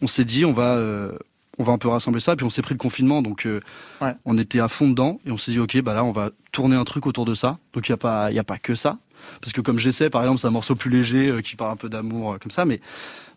[0.03, 1.11] On s'est dit, on va, euh,
[1.59, 2.37] on va un peu rassembler ça.
[2.37, 3.61] Puis on s'est pris le confinement, donc euh,
[4.01, 4.15] Ouais.
[4.25, 5.19] on était à fond dedans.
[5.27, 7.59] Et on s'est dit, ok, bah là, on va tourner un truc autour de ça.
[7.73, 8.99] Donc il y a pas, il y a pas que ça.
[9.41, 11.77] Parce que comme j'essaie, par exemple, c'est un morceau plus léger euh, qui parle un
[11.77, 12.81] peu d'amour euh, comme ça, mais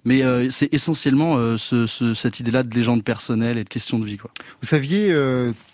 [0.05, 4.05] mais euh, c'est essentiellement ce, ce- cette idée-là de légende personnelle et de question de
[4.05, 4.31] vie, quoi.
[4.61, 5.13] Vous saviez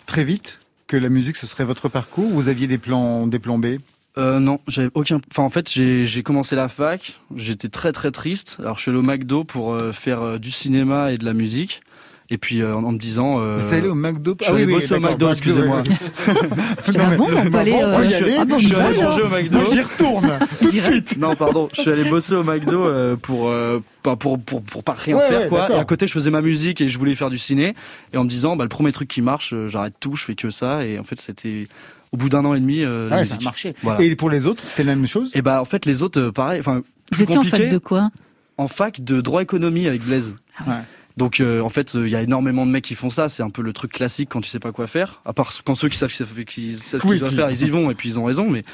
[0.06, 3.38] très vite que la musique ce serait votre parcours ou vous aviez des plans, des
[3.38, 3.76] plans B?
[4.18, 5.20] Euh, non, j'avais aucun.
[5.30, 7.18] Enfin, en fait, j'ai j'ai commencé la fac.
[7.36, 8.56] J'étais très très triste.
[8.60, 11.34] Alors, je suis allé au McDo pour euh, faire euh, du cinéma et de la
[11.34, 11.82] musique.
[12.28, 13.40] Et puis euh, en, en me disant.
[13.40, 15.82] Euh, Vous êtes allé au McDo je suis allé bosser au McDo, McDo, excusez-moi.
[16.26, 17.72] Ah bon, on peut aller.
[17.72, 18.36] euh, je- aller.
[18.38, 19.58] ah bon, je suis allé manger au McDo.
[19.58, 21.16] Moi j'y retourne tout de suite.
[21.18, 21.68] Non, pardon.
[21.74, 25.16] Je suis allé bosser au McDo euh, pour, euh, pas pour pour pour pas rien
[25.16, 25.70] Ouais, faire ouais, quoi.
[25.70, 27.74] Et à côté, je faisais ma musique et je voulais faire du ciné.
[28.12, 30.34] Et en me disant, bah le premier truc qui marche, euh, j'arrête tout, je fais
[30.34, 30.84] que ça.
[30.84, 31.68] Et en fait, c'était
[32.12, 33.74] au bout d'un an et demi euh, la Ouais, ça a marché.
[33.82, 34.02] Voilà.
[34.02, 36.32] Et pour les autres, c'était la même chose Et bah en fait, les autres, euh,
[36.32, 36.58] pareil.
[36.60, 38.10] Enfin, Vous étiez en fac de quoi?
[38.58, 40.34] En fac de droit économie avec Blaise.
[40.66, 40.72] Ouais.
[41.16, 43.28] Donc euh, en fait, il y a énormément de mecs qui font ça.
[43.28, 45.22] C'est un peu le truc classique quand tu sais pas quoi faire.
[45.24, 46.12] À part quand ceux qui savent,
[46.44, 48.50] qui savent, Oui, qu'ils doivent faire, ils y vont et puis ils ont raison.
[48.50, 48.64] Mais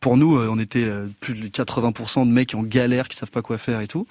[0.00, 3.30] pour nous, euh, on était euh, plus de 80% de mecs en galère, qui savent
[3.30, 4.06] pas quoi faire et tout.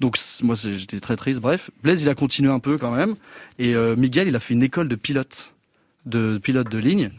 [0.00, 1.40] Donc moi, j'étais très triste.
[1.40, 3.14] Bref, Blaise, il a continué un peu quand même.
[3.58, 5.52] Et euh, Miguel, il a fait une école de pilote,
[6.06, 7.10] de pilote de ligne.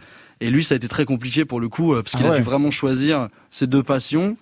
[0.41, 2.35] Et lui, ça a été très compliqué pour le coup, euh, parce Ah qu'il a
[2.35, 4.37] dû vraiment choisir ses deux passions.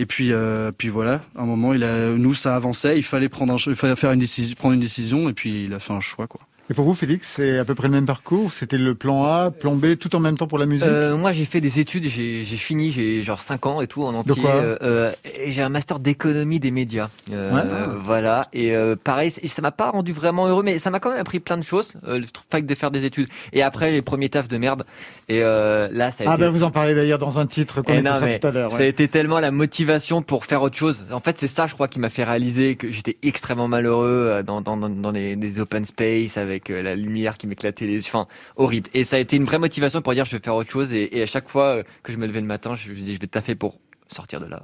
[0.00, 1.84] Et puis, euh, puis voilà, à un moment, il
[2.16, 5.78] nous, ça avançait, il fallait prendre une décision, prendre une décision, et puis il a
[5.78, 6.40] fait un choix, quoi.
[6.70, 9.50] Et pour vous, Félix, c'est à peu près le même parcours C'était le plan A,
[9.50, 12.04] plan B, tout en même temps pour la musique Euh, moi, j'ai fait des études,
[12.04, 14.36] j'ai fini, j'ai genre 5 ans et tout en entier.
[14.40, 17.08] quoi Euh, euh, et j'ai un master d'économie des médias.
[17.32, 17.62] Euh, Ouais.
[18.04, 18.42] Voilà.
[18.52, 21.58] Et pareil, ça m'a pas rendu vraiment heureux, mais ça m'a quand même appris plein
[21.58, 21.94] de choses.
[22.06, 23.26] Le fait de faire des études.
[23.52, 24.84] Et après, les premiers tafs de merde.
[25.28, 26.40] Et là, ça a Ah été.
[26.42, 28.70] ben vous en parlez d'ailleurs dans un titre qu'on Eh mais tout à l'heure.
[28.70, 31.04] Ça a été tellement la motivation pour faire autre chose.
[31.10, 34.60] En fait, c'est ça, je crois, qui m'a fait réaliser que j'étais extrêmement malheureux dans,
[34.60, 38.00] dans, dans, dans des, des open space avec avec euh, la lumière qui m'éclatait les
[38.00, 38.88] enfin horrible.
[38.94, 40.92] Et ça a été une vraie motivation pour dire je vais faire autre chose.
[40.92, 43.14] Et, et à chaque fois euh, que je me levais le matin je me disais
[43.14, 44.62] je vais taffer pour sortir de là.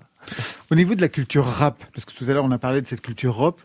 [0.71, 2.87] Au niveau de la culture rap, parce que tout à l'heure on a parlé de
[2.87, 3.61] cette culture rap,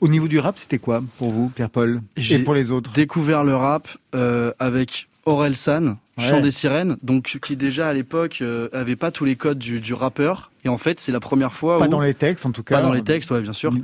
[0.00, 2.02] au niveau du rap, c'était quoi pour vous, Pierre-Paul?
[2.16, 2.92] Et pour les autres?
[2.92, 6.24] découvert le rap euh, avec Aurel San, Ouais.
[6.26, 9.80] Chant des sirènes, donc qui déjà à l'époque euh, avait pas tous les codes du,
[9.80, 10.50] du rappeur.
[10.64, 12.76] Et en fait, c'est la première fois Pas où dans les textes en tout cas.
[12.76, 13.70] pas dans les textes, ouais, bien sûr.
[13.70, 13.82] Mm.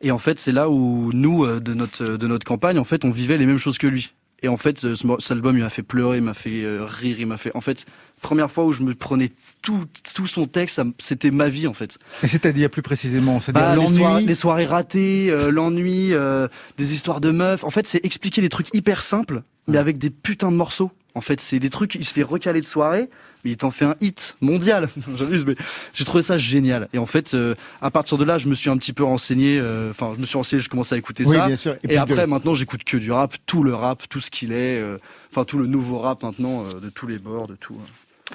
[0.00, 3.04] Et en fait, c'est là où nous, euh, de notre de notre campagne, en fait,
[3.04, 4.14] on vivait les mêmes choses que lui.
[4.42, 7.16] Et en fait, ce, cet album, il m'a fait pleurer, il m'a fait euh, rire,
[7.18, 7.50] il m'a fait.
[7.54, 7.84] En fait,
[8.22, 9.30] première fois où je me prenais
[9.60, 11.98] tout tout son texte, c'était ma vie en fait.
[12.22, 14.26] Et c'est-à-dire plus précisément, c'est-à-dire Bah, les, soirées, l'ennui.
[14.26, 17.62] les soirées ratées, euh, l'ennui, euh, des histoires de meufs.
[17.62, 20.90] En fait, c'est expliquer des trucs hyper simples, mais avec des putains de morceaux.
[21.16, 23.08] En fait, c'est des trucs, il se fait recaler de soirée,
[23.44, 24.88] mais il t'en fait un hit mondial.
[25.16, 25.54] J'abuse, mais
[25.92, 26.88] j'ai trouvé ça génial.
[26.92, 29.58] Et en fait, euh, à partir de là, je me suis un petit peu renseigné.
[29.60, 31.46] euh, Enfin, je me suis renseigné, je commençais à écouter Oui, ça.
[31.46, 31.76] bien sûr.
[31.88, 34.80] Et, après, de- maintenant, j'écoute que du rap, tout le rap, tout ce qu'il est,
[34.80, 34.98] euh,
[35.30, 37.74] enfin tout le nouveau rap maintenant, de tous les bords, de tout.
[37.76, 38.34] euh.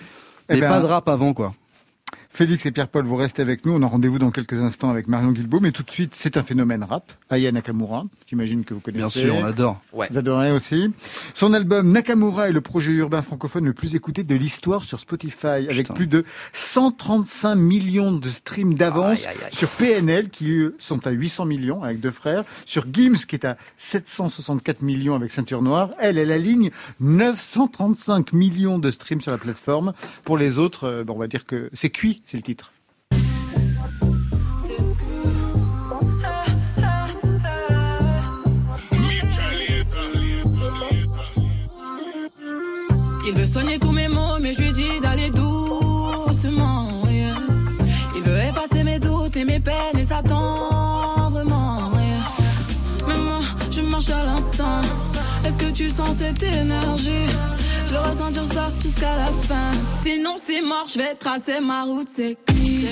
[0.52, 1.54] Eh Mais ben, pas de rap avant, quoi.
[2.32, 3.74] Félix et Pierre-Paul, vous restez avec nous.
[3.74, 6.44] On a rendez-vous dans quelques instants avec Marion Guilbault, mais tout de suite, c'est un
[6.44, 7.12] phénomène rap.
[7.30, 9.24] Aya Nakamura, j'imagine que vous connaissez.
[9.24, 9.82] Bien sûr, on adore.
[9.92, 10.92] Vous adorez aussi.
[11.34, 15.68] Son album Nakamura est le projet urbain francophone le plus écouté de l'histoire sur Spotify,
[15.70, 21.46] avec plus de 135 millions de streams d'avance sur PNL, qui eux, sont à 800
[21.46, 25.90] millions avec deux frères, sur Gims, qui est à 764 millions avec Ceinture Noire.
[26.00, 29.94] Elle, elle aligne 935 millions de streams sur la plateforme.
[30.24, 32.72] Pour les autres, euh, bon, on va dire que c'est cuit, c'est le titre.
[43.28, 44.69] Il veut soigner tous mes mots, mais je lui
[56.18, 57.28] Cette énergie
[57.86, 59.72] Je veux ressentir ça jusqu'à la fin.
[60.02, 62.08] Sinon, c'est mort, je vais tracer ma route.
[62.10, 62.88] C'est cuit,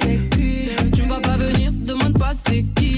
[0.00, 0.68] c'est cuit.
[0.92, 2.89] Tu me vois pas venir, demande pas c'est qui.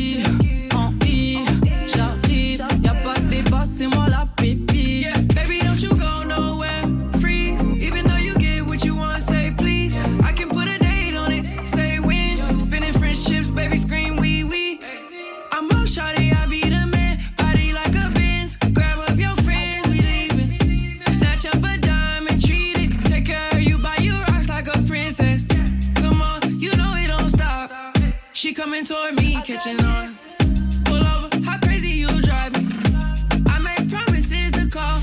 [28.86, 30.16] Coming me, catching on.
[30.84, 32.52] Pull over, how crazy you drive.
[33.46, 35.00] I make promises to call.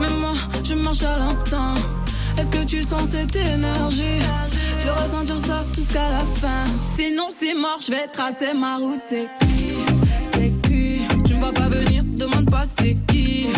[0.00, 1.74] Mais moi, je marche à l'instant.
[2.36, 4.20] Est-ce que tu sens cette énergie?
[4.78, 6.64] Je veux ressentir ça jusqu'à la fin.
[6.96, 9.00] Sinon, c'est mort, je vais tracer ma route.
[9.08, 9.76] C'est cuit,
[10.32, 11.02] c'est cuit.
[11.24, 13.48] Tu me vois pas venir, demande pas c'est qui.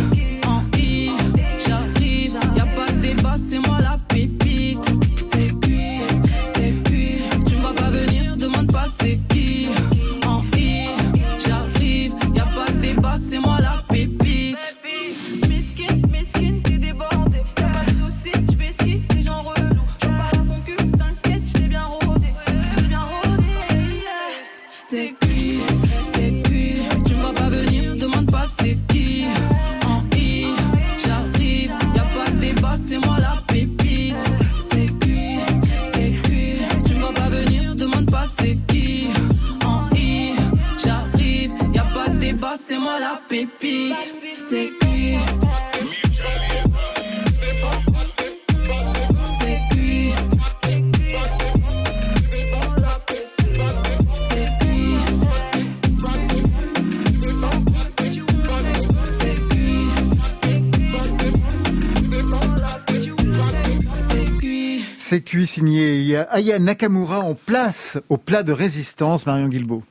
[65.08, 69.46] C'est cuit signé Il y a Aya Nakamura en place au plat de résistance, Marion
[69.46, 69.84] Guilbault.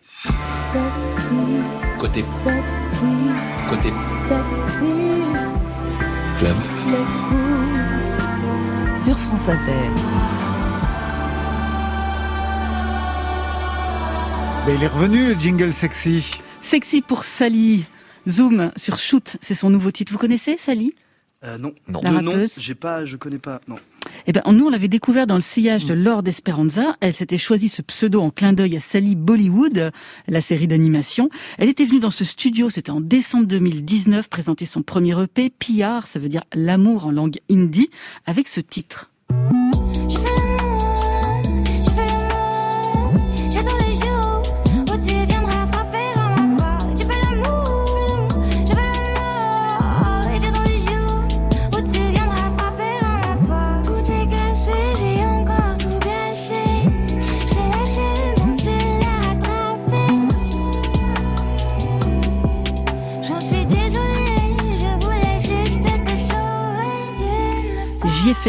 [0.00, 1.28] Sexy,
[1.98, 3.02] Côté, sexy,
[3.68, 4.86] côté sexy.
[6.38, 6.56] club.
[8.94, 9.90] Sur France Inter.
[14.66, 16.24] Ben, il est revenu, le jingle sexy.
[16.62, 17.84] Sexy pour Sally.
[18.26, 20.10] Zoom sur Shoot, c'est son nouveau titre.
[20.10, 20.94] Vous connaissez Sally?
[21.44, 22.00] Euh, non, Non.
[22.02, 22.54] La de nom, rappeuse.
[22.58, 23.60] j'ai pas, je connais pas.
[23.68, 23.76] Non.
[24.26, 26.96] Eh ben, nous, on l'avait découvert dans le sillage de Lord Esperanza.
[27.00, 29.92] Elle s'était choisi ce pseudo en clin d'œil à Sally Bollywood,
[30.28, 31.28] la série d'animation.
[31.58, 36.06] Elle était venue dans ce studio, c'était en décembre 2019, présenter son premier EP, PR,
[36.06, 37.90] ça veut dire l'amour en langue hindi,
[38.26, 39.10] avec ce titre.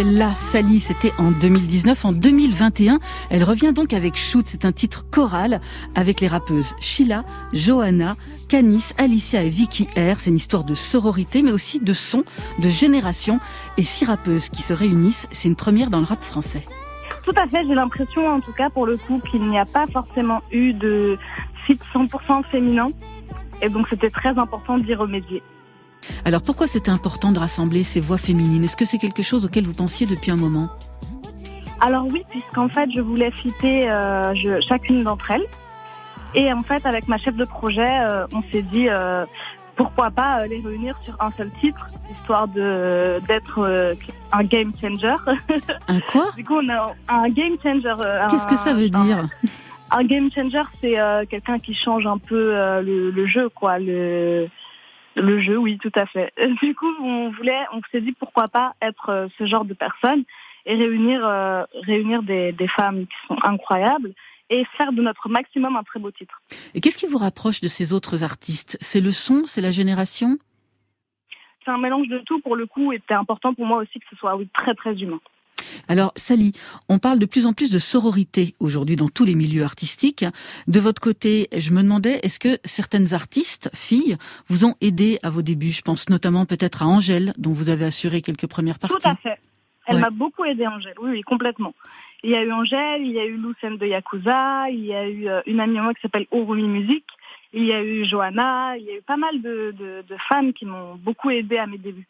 [0.04, 2.04] Là, Sally, c'était en 2019.
[2.04, 2.98] En 2021,
[3.30, 5.62] elle revient donc avec Shoot, c'est un titre choral
[5.96, 8.18] avec les rappeuses Sheila, Johanna,
[8.50, 10.20] Canis, Alicia et Vicky R.
[10.20, 12.26] C'est une histoire de sororité, mais aussi de son,
[12.60, 13.40] de génération.
[13.78, 16.64] Et six rappeuses qui se réunissent, c'est une première dans le rap français.
[17.24, 19.86] Tout à fait, j'ai l'impression, en tout cas pour le coup, qu'il n'y a pas
[19.88, 21.18] forcément eu de
[21.68, 22.88] site 100% féminin.
[23.62, 25.42] Et donc c'était très important d'y remédier.
[26.26, 28.64] Alors pourquoi c'était important de rassembler ces voix féminines?
[28.64, 30.70] Est-ce que c'est quelque chose auquel vous pensiez depuis un moment?
[31.82, 35.44] Alors oui, puisqu'en fait je voulais citer euh, je- chacune d'entre elles.
[36.34, 39.26] Et en fait avec ma chef de projet, euh, on s'est dit euh,
[39.76, 43.60] pourquoi pas les réunir sur un seul titre, histoire de d'être
[44.32, 45.16] un game changer.
[45.88, 46.28] Un quoi?
[46.36, 47.94] Du coup on a un game changer.
[48.30, 49.28] Qu'est-ce que ça veut un- dire
[49.92, 53.78] Un game changer, c'est euh, quelqu'un qui change un peu euh, le, le jeu, quoi.
[53.80, 54.48] Le,
[55.16, 56.34] le jeu, oui, tout à fait.
[56.62, 60.24] Du coup, on voulait, on s'est dit pourquoi pas être euh, ce genre de personne
[60.66, 64.14] et réunir, euh, réunir des, des femmes qui sont incroyables
[64.50, 66.42] et faire de notre maximum un très beau titre.
[66.74, 68.78] Et qu'est-ce qui vous rapproche de ces autres artistes?
[68.80, 70.38] C'est le son, c'est la génération?
[71.64, 74.06] C'est un mélange de tout pour le coup, et c'était important pour moi aussi que
[74.10, 75.20] ce soit oui, très très humain.
[75.88, 76.52] Alors, Sally,
[76.90, 80.26] on parle de plus en plus de sororité aujourd'hui dans tous les milieux artistiques.
[80.68, 85.30] De votre côté, je me demandais, est-ce que certaines artistes, filles, vous ont aidé à
[85.30, 85.72] vos débuts?
[85.72, 88.96] Je pense notamment peut-être à Angèle, dont vous avez assuré quelques premières parties.
[89.02, 89.38] Tout à fait.
[89.88, 90.02] Elle Ouais.
[90.02, 90.96] m'a beaucoup aidé, Angèle.
[91.02, 91.74] Oui, oui, complètement.
[92.24, 95.08] Il y a eu Angèle, il y a eu Lucène de Yakuza, il y a
[95.08, 97.04] eu euh, une amie à moi qui s'appelle Orumi Music,
[97.54, 100.52] il y a eu Johanna, il y a eu pas mal de, de, de femmes
[100.54, 102.08] qui m'ont beaucoup aidé à mes débuts.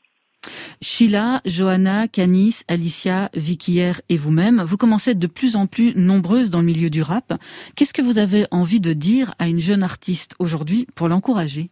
[0.82, 5.68] Sheila, Johanna, Canis, Alicia, Vicky R et vous-même, vous commencez à être de plus en
[5.68, 7.34] plus nombreuses dans le milieu du rap.
[7.76, 11.70] Qu'est-ce que vous avez envie de dire à une jeune artiste aujourd'hui pour l'encourager?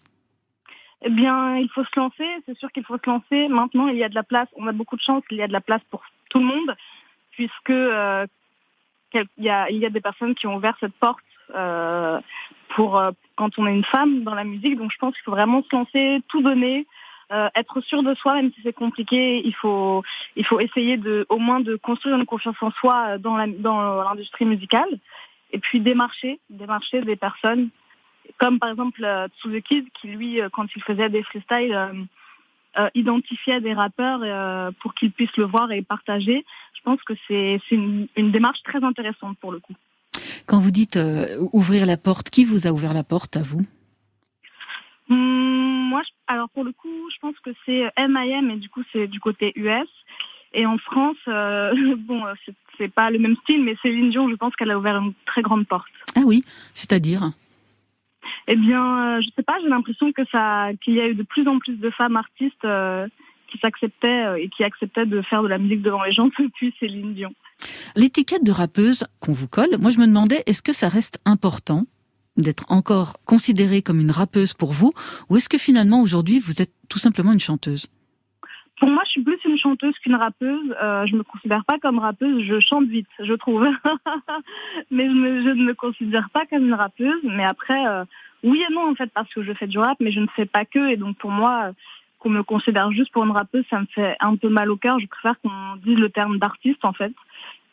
[1.05, 3.47] Eh bien, il faut se lancer, c'est sûr qu'il faut se lancer.
[3.49, 5.47] Maintenant, il y a de la place, on a beaucoup de chance, il y a
[5.47, 6.75] de la place pour tout le monde,
[7.31, 8.25] puisque euh,
[9.11, 11.19] quel- il, y a, il y a des personnes qui ont ouvert cette porte
[11.55, 12.21] euh,
[12.75, 14.77] pour euh, quand on est une femme dans la musique.
[14.77, 16.87] Donc, je pense qu'il faut vraiment se lancer, tout donner,
[17.31, 19.41] euh, être sûr de soi, même si c'est compliqué.
[19.45, 20.03] Il faut,
[20.35, 24.45] il faut essayer de, au moins de construire une confiance en soi euh, dans l'industrie
[24.45, 24.99] musicale,
[25.51, 27.69] et puis démarcher, démarcher des personnes
[28.39, 29.27] comme par exemple euh,
[29.67, 32.07] qui lui euh, quand il faisait des freestyles
[32.95, 36.43] identifiait des rappeurs pour qu'ils puissent le voir et partager.
[36.73, 39.75] Je pense que c'est une, une démarche très intéressante pour le coup.
[40.47, 40.97] Quand vous dites
[41.51, 43.61] ouvrir la porte, qui vous a ouvert la porte à vous?
[45.09, 48.49] Hum, moi, je- alors pour le coup, je pense que c'est M.I.M.
[48.51, 49.87] et du coup c'est du côté US.
[50.55, 54.35] Et en France, euh, bon, euh, c'est- pas le même style, mais Céline Dion, je
[54.35, 55.87] pense qu'elle a ouvert une très grande porte.
[56.15, 57.31] Ah oui, c'est-à-dire?
[58.47, 61.23] Eh bien, euh, je sais pas, j'ai l'impression que ça, qu'il y a eu de
[61.23, 63.07] plus en plus de femmes artistes euh,
[63.47, 66.73] qui s'acceptaient euh, et qui acceptaient de faire de la musique devant les gens depuis
[66.79, 67.33] Céline Dion.
[67.95, 71.85] L'étiquette de rappeuse qu'on vous colle, moi je me demandais, est-ce que ça reste important?
[72.37, 74.91] D'être encore considérée comme une rappeuse pour vous,
[75.29, 77.87] ou est-ce que finalement aujourd'hui vous êtes tout simplement une chanteuse?
[78.79, 80.75] Pour moi, je suis plus une chanteuse qu'une rappeuse.
[80.81, 82.43] Euh, je me considère pas comme rappeuse.
[82.43, 83.65] Je chante vite, je trouve.
[84.91, 87.21] mais je, ne me considère pas comme une rappeuse.
[87.23, 88.03] Mais après, euh,
[88.43, 90.45] oui et non en fait, parce que je fais du rap, mais je ne fais
[90.45, 90.89] pas que.
[90.89, 91.71] Et donc pour moi,
[92.19, 94.99] qu'on me considère juste pour une rappeuse, ça me fait un peu mal au cœur.
[94.99, 97.13] Je préfère qu'on dise le terme d'artiste en fait,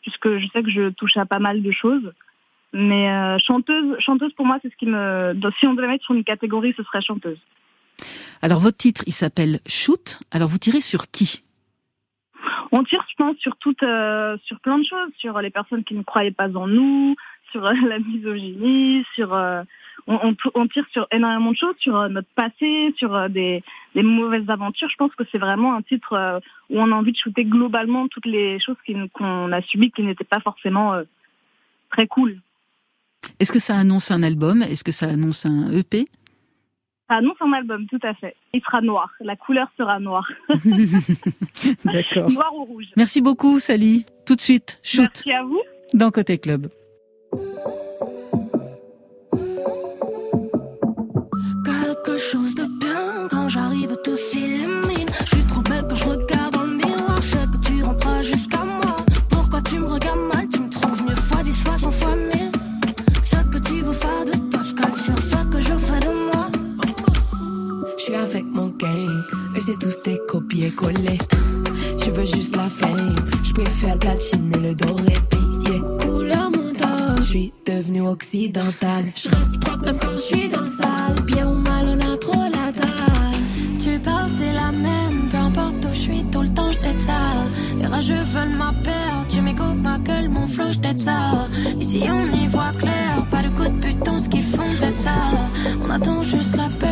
[0.03, 2.13] puisque je sais que je touche à pas mal de choses.
[2.73, 5.33] Mais euh, chanteuse, chanteuse pour moi, c'est ce qui me.
[5.59, 7.39] Si on devait mettre sur une catégorie, ce serait chanteuse.
[8.41, 10.19] Alors votre titre, il s'appelle Shoot.
[10.31, 11.43] Alors vous tirez sur qui?
[12.71, 15.93] On tire, je pense, sur toute, euh, sur plein de choses, sur les personnes qui
[15.93, 17.15] ne croyaient pas en nous,
[17.51, 19.33] sur euh, la misogynie, sur,
[20.07, 23.63] on, on, on tire sur énormément de choses, sur notre passé, sur des,
[23.95, 24.89] des mauvaises aventures.
[24.89, 28.25] Je pense que c'est vraiment un titre où on a envie de shooter globalement toutes
[28.25, 28.77] les choses
[29.11, 30.95] qu'on a subies qui n'étaient pas forcément
[31.91, 32.39] très cool.
[33.39, 34.61] Est-ce que ça annonce un album?
[34.63, 36.05] Est-ce que ça annonce un EP
[37.09, 38.35] Ça annonce un album, tout à fait.
[38.53, 39.09] Il sera noir.
[39.19, 40.27] La couleur sera noire.
[41.85, 42.31] D'accord.
[42.31, 42.85] Noir ou rouge.
[42.97, 44.05] Merci beaucoup, Sally.
[44.25, 45.61] Tout de suite, Shoot Merci à vous.
[45.93, 46.67] dans Côté Club.
[69.71, 71.17] c'est tous tes copier-coller.
[72.01, 75.13] Tu veux juste la fame, je préfère platiner le doré.
[75.65, 79.05] Yeah, couleur montage, je suis devenue occidentale.
[79.15, 81.25] Je reste propre même quand je suis dans le sale.
[81.25, 83.39] Bien ou mal, on a trop la dalle.
[83.79, 87.19] Tu parles, c'est la même, peu importe où je suis, tout le temps je ça.
[87.79, 91.47] Les rageux veulent ma perte, tu m'écoutes ma gueule, mon flow, je t'aide ça.
[91.79, 95.15] Ici on y voit clair, pas de coup de buton, ce qu'ils font, c'est ça.
[95.83, 96.90] On attend juste la paix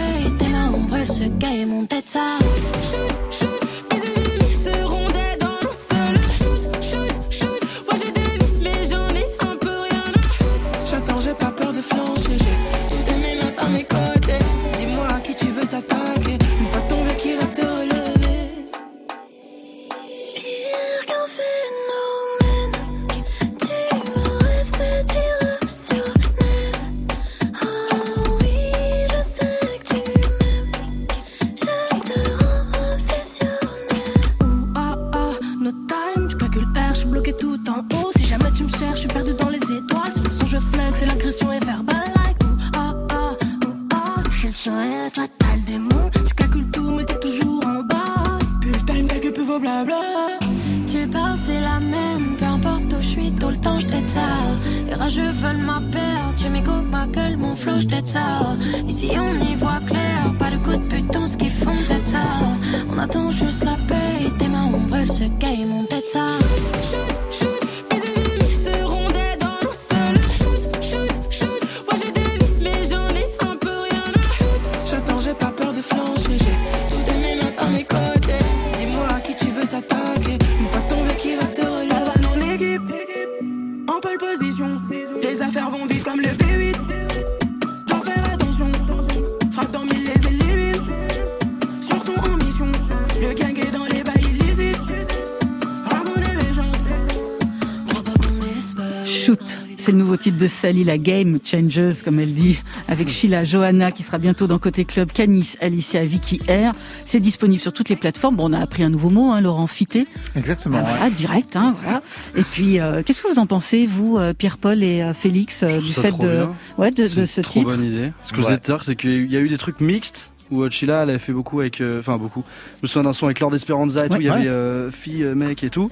[99.90, 103.92] C'est le nouveau titre de Sally, la Game Changers, comme elle dit, avec Sheila, Johanna,
[103.92, 106.74] qui sera bientôt dans Côté Club, Canis, Alicia, Vicky R.
[107.08, 108.36] C'est disponible sur toutes les plateformes.
[108.36, 110.06] Bon, on a appris un nouveau mot, hein, Laurent Fité.
[110.36, 110.78] Exactement.
[110.80, 112.04] Ah, voilà, direct, hein, voilà.
[112.36, 115.82] Et puis, euh, qu'est-ce que vous en pensez, vous, euh, Pierre-Paul et euh, Félix, euh,
[115.82, 116.54] du fait de, bien.
[116.78, 118.10] ouais, de, de C'est ce trop titre bonne idée.
[118.24, 118.54] Ce que vous Ouais.
[118.54, 121.34] êtes dire, c'est qu'il y a eu des trucs mixtes où Sheila, elle avait fait
[121.34, 122.44] beaucoup avec, euh, enfin beaucoup.
[122.78, 124.16] Je me souviens d'un son avec Lord Esperanza et tout.
[124.16, 124.20] Ouais.
[124.22, 125.90] Il y avait euh, fille, euh, mec et tout.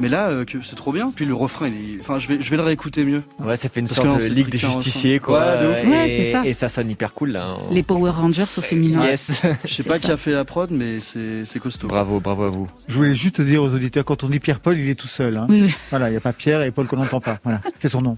[0.00, 1.10] Mais là, euh, c'est trop bien.
[1.14, 3.22] Puis le refrain, il est- enfin, je vais, je vais le réécouter mieux.
[3.40, 5.40] Ouais, ça fait une Parce sorte non, de ligue des justiciers, quoi.
[5.40, 5.84] Ouais, de ouf.
[5.84, 6.46] Et, Ouais, c'est ça.
[6.46, 7.56] et ça sonne hyper cool, là.
[7.72, 9.04] Les Power Rangers au féminin.
[9.04, 9.42] Yes.
[9.64, 9.98] Je sais pas ça.
[9.98, 11.88] qui a fait la prod, mais c'est c'est costaud.
[11.88, 12.66] bravo, bravo à vous.
[12.86, 15.36] Je voulais juste dire aux auditeurs, quand on dit Pierre-Paul, il est tout seul.
[15.36, 15.46] hein.
[15.48, 15.74] Oui, oui.
[15.90, 17.38] Voilà, il n'y a pas Pierre et Paul qu'on n'entend pas.
[17.44, 18.16] Voilà, c'est son nom.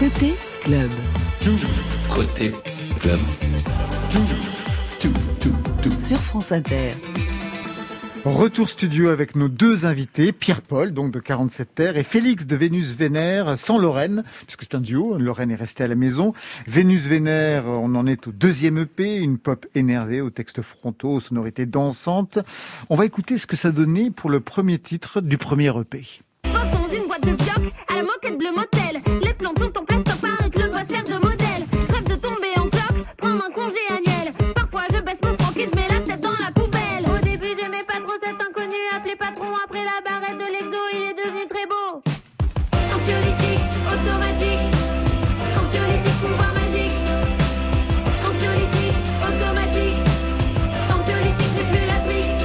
[0.00, 0.32] Côté
[0.64, 0.90] club.
[2.14, 2.52] Côté
[2.98, 3.20] club.
[5.96, 6.90] Sur France Inter.
[8.24, 12.92] Retour studio avec nos deux invités, Pierre-Paul, donc de 47 Terres, et Félix de Vénus
[12.92, 16.34] Vénère, sans Lorraine, puisque c'est un duo, Lorraine est restée à la maison.
[16.66, 21.20] Vénus Vénère, on en est au deuxième EP, une pop énervée, aux textes frontaux, aux
[21.20, 22.40] sonorités dansantes.
[22.90, 26.04] On va écouter ce que ça donnait pour le premier titre du premier EP.
[26.44, 29.27] Je pose dans une boîte de fioc à la moquette bleu motel.
[33.68, 34.32] Congé annuel.
[34.54, 37.04] Parfois je baisse mon froc et je mets la tête dans la poubelle.
[37.06, 39.46] Au début j'aimais pas trop cet inconnu appelé patron.
[39.64, 42.02] Après la barrette de l'exo, il est devenu très beau.
[42.94, 44.64] Anxiolytique, automatique.
[45.60, 46.98] Anxiolytique, pouvoir magique.
[48.28, 48.98] Anxiolytique,
[49.28, 50.02] automatique.
[50.94, 52.40] Anxiolytique, j'ai plus la trique.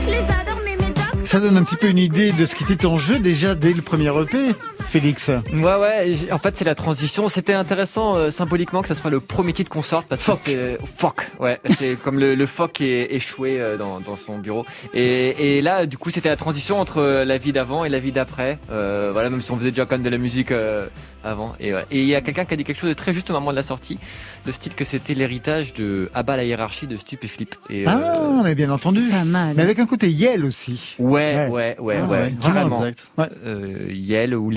[0.00, 1.26] Je les adore, mais mes docs.
[1.26, 3.72] Ça donne un petit peu une idée de ce qui était en jeu déjà dès
[3.72, 4.54] le premier EP,
[4.90, 5.28] Félix.
[5.28, 7.28] Ouais, ouais, en fait, c'est la transition.
[7.28, 10.78] C'était intéressant euh, symboliquement que ça soit le premier titre qu'on sorte parce que c'est
[10.96, 11.28] fuck.
[11.40, 14.64] Ouais, c'est comme le, le phoque est échoué euh, dans, dans son bureau.
[14.94, 17.98] Et, et là, du coup, c'était la transition entre euh, la vie d'avant et la
[17.98, 18.58] vie d'après.
[18.70, 20.86] Euh, voilà, même si on faisait déjà quand même de la musique euh,
[21.22, 21.54] avant.
[21.60, 21.84] Et ouais.
[21.90, 23.50] Et il y a quelqu'un qui a dit quelque chose de très juste au moment
[23.50, 23.98] de la sortie,
[24.46, 27.54] de style que c'était l'héritage de Abat la hiérarchie de Stup et Flip.
[27.68, 29.02] Et, euh, Ah, mais bien entendu.
[29.10, 29.52] Pas mal.
[29.54, 30.96] Mais avec un côté Yel aussi.
[30.98, 32.86] Ouais, ouais, ouais, Ah, ouais, ouais, carrément.
[32.86, 33.08] exact.
[33.18, 33.28] Ouais.
[33.44, 34.48] Euh, Yel ou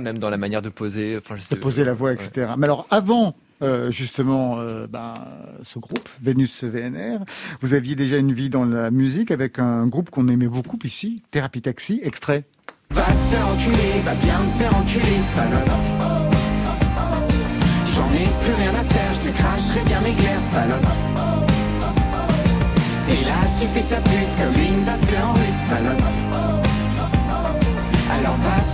[0.00, 1.16] même dans la manière de poser.
[1.16, 1.54] Enfin, je sais.
[1.54, 2.52] de poser la voix, etc.
[2.56, 5.12] Mais alors, avant euh, justement euh, ben,
[5.62, 7.18] ce groupe, Vénus VNR,
[7.60, 11.22] vous aviez déjà une vie dans la musique avec un groupe qu'on aimait beaucoup ici,
[11.30, 12.44] Thérapie Taxi, extrait.
[12.90, 15.70] Va te faire enculer, va bien te faire enculer, salope.
[17.94, 20.86] J'en ai plus rien à faire, je te cracherai bien mes glaires, salope.
[23.10, 26.09] Et là, tu fais ta pute comme une tasse en rude, salope.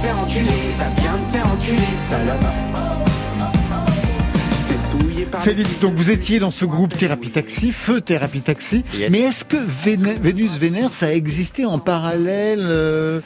[0.03, 1.79] Alors va te faire enculer, va bien te faire enculer,
[2.09, 2.47] salope.
[4.51, 8.41] Tu te fais souiller Félix, donc vous étiez dans ce groupe Thérapie Taxi, Feu Thérapie
[8.41, 8.85] Taxi.
[8.95, 9.11] Yes.
[9.13, 13.21] Mais est-ce que Véné- Vénus Vénère, ça a existé en parallèle euh,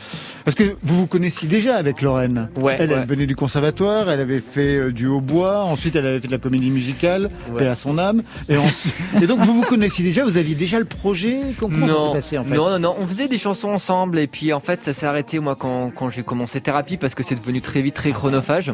[0.45, 2.49] Parce que vous vous connaissiez déjà avec Lorraine.
[2.57, 6.27] Ouais, elle, venait du conservatoire, elle avait fait euh, du hautbois, ensuite elle avait fait
[6.29, 7.61] de la comédie musicale, Ouais.
[7.61, 8.23] paix à son âme.
[8.49, 11.39] Et, ensuite- et donc vous vous connaissiez déjà, vous aviez déjà le projet?
[11.59, 12.55] Comment ça s'est passé en fait?
[12.55, 15.39] Non, non, non, on faisait des chansons ensemble et puis en fait ça s'est arrêté
[15.41, 18.73] moi quand, quand j'ai commencé thérapie parce que c'est devenu très vite très chronophage.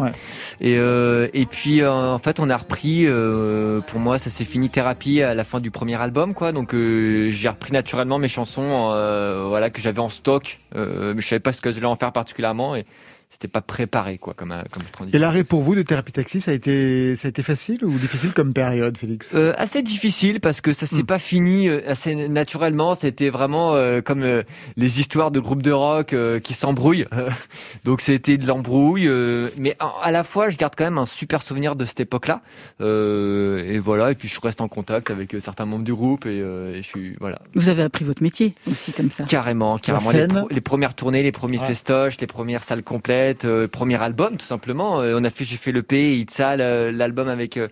[0.61, 4.45] Et, euh, et puis euh, en fait on a repris, euh, pour moi ça s'est
[4.45, 8.89] fini thérapie à la fin du premier album quoi, donc j'ai repris naturellement mes chansons
[9.49, 12.87] voilà, que j'avais en stock, je savais pas ce que j'allais en faire particulièrement et
[13.39, 15.15] c'était pas préparé quoi comme, euh, comme transition.
[15.17, 17.91] Et l'arrêt pour vous de Thérapie Taxi, ça a été, ça a été facile ou
[17.91, 19.33] difficile comme période, Félix?
[19.35, 21.07] Euh, assez difficile parce que ça s'est Hmm.
[21.07, 22.95] pas fini euh, assez naturellement.
[22.95, 24.43] C'était vraiment euh, comme euh,
[24.79, 27.05] les histoires de groupes de rock euh, qui s'embrouillent.
[27.85, 31.05] Donc c'était de l'embrouille, euh, mais à, à la fois je garde quand même un
[31.07, 32.41] super souvenir de cette époque-là.
[32.81, 34.13] Euh, et voilà.
[34.13, 36.83] Et puis je reste en contact avec euh, certains membres du groupe et, euh, et
[36.83, 37.39] je suis voilà.
[37.55, 39.25] Vous avez appris votre métier aussi comme ça.
[39.25, 40.47] Carrément, carrément.
[40.51, 41.67] Les premières tournées, les premiers Ouais.
[41.67, 45.01] festoches, les premières salles complètes, euh, premier album tout simplement.
[45.01, 47.69] Euh, on a fait, j'ai fait le P, Itza, le- l'album avec euh,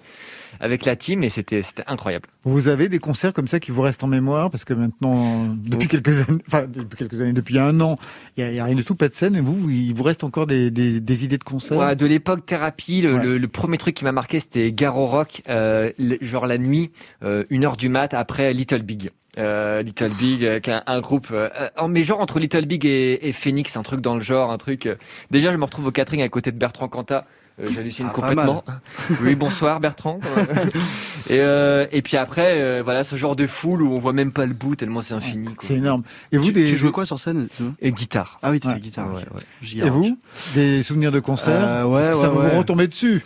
[0.60, 2.28] avec la team et c'était c'était incroyable.
[2.44, 4.50] Vous avez des concerts comme ça qui vous restent en mémoire?
[4.50, 7.96] Parce que maintenant, depuis quelques années, enfin depuis quelques années, depuis un an,
[8.36, 9.34] il n'y a, rien du tout, pas de scène.
[9.36, 11.76] Et vous, il vous reste encore des, des, des idées de concerts?
[11.78, 13.24] Ouais, de l'époque thérapie, le, Ouais.
[13.24, 15.90] le- le premier truc qui m'a marqué, c'était Garo Rock, euh,
[16.20, 16.90] genre la nuit,
[17.24, 19.10] euh, une heure du mat après Little Big.
[19.36, 22.66] Euh, Little Big, euh, qui est un, un groupe, euh, en- mais genre entre Little
[22.66, 24.86] Big et, et Phoenix, un truc dans le genre, un truc.
[24.86, 24.94] euh,
[25.32, 27.26] déjà, je me retrouve au catering à côté de Bertrand Cantat.
[27.60, 28.64] Euh, J'hallucine Ah, complètement.
[29.22, 30.18] Oui, bonsoir Bertrand.
[31.30, 34.32] et, euh, et puis après, euh, voilà, ce genre de foule où on voit même
[34.32, 35.48] pas le bout tellement c'est infini.
[35.62, 36.02] C'est énorme.
[36.32, 37.48] Et vous, Tu, des, tu jouais quoi sur scène
[37.80, 38.38] Et guitare.
[38.42, 38.74] Ah oui, tu Ouais.
[38.74, 39.08] fais guitare.
[39.12, 39.84] Ouais, ouais.
[39.86, 40.18] Et vous,
[40.54, 42.50] des souvenirs de Euh, ouais, que ouais, ça va ouais.
[42.50, 43.24] vous retomber dessus.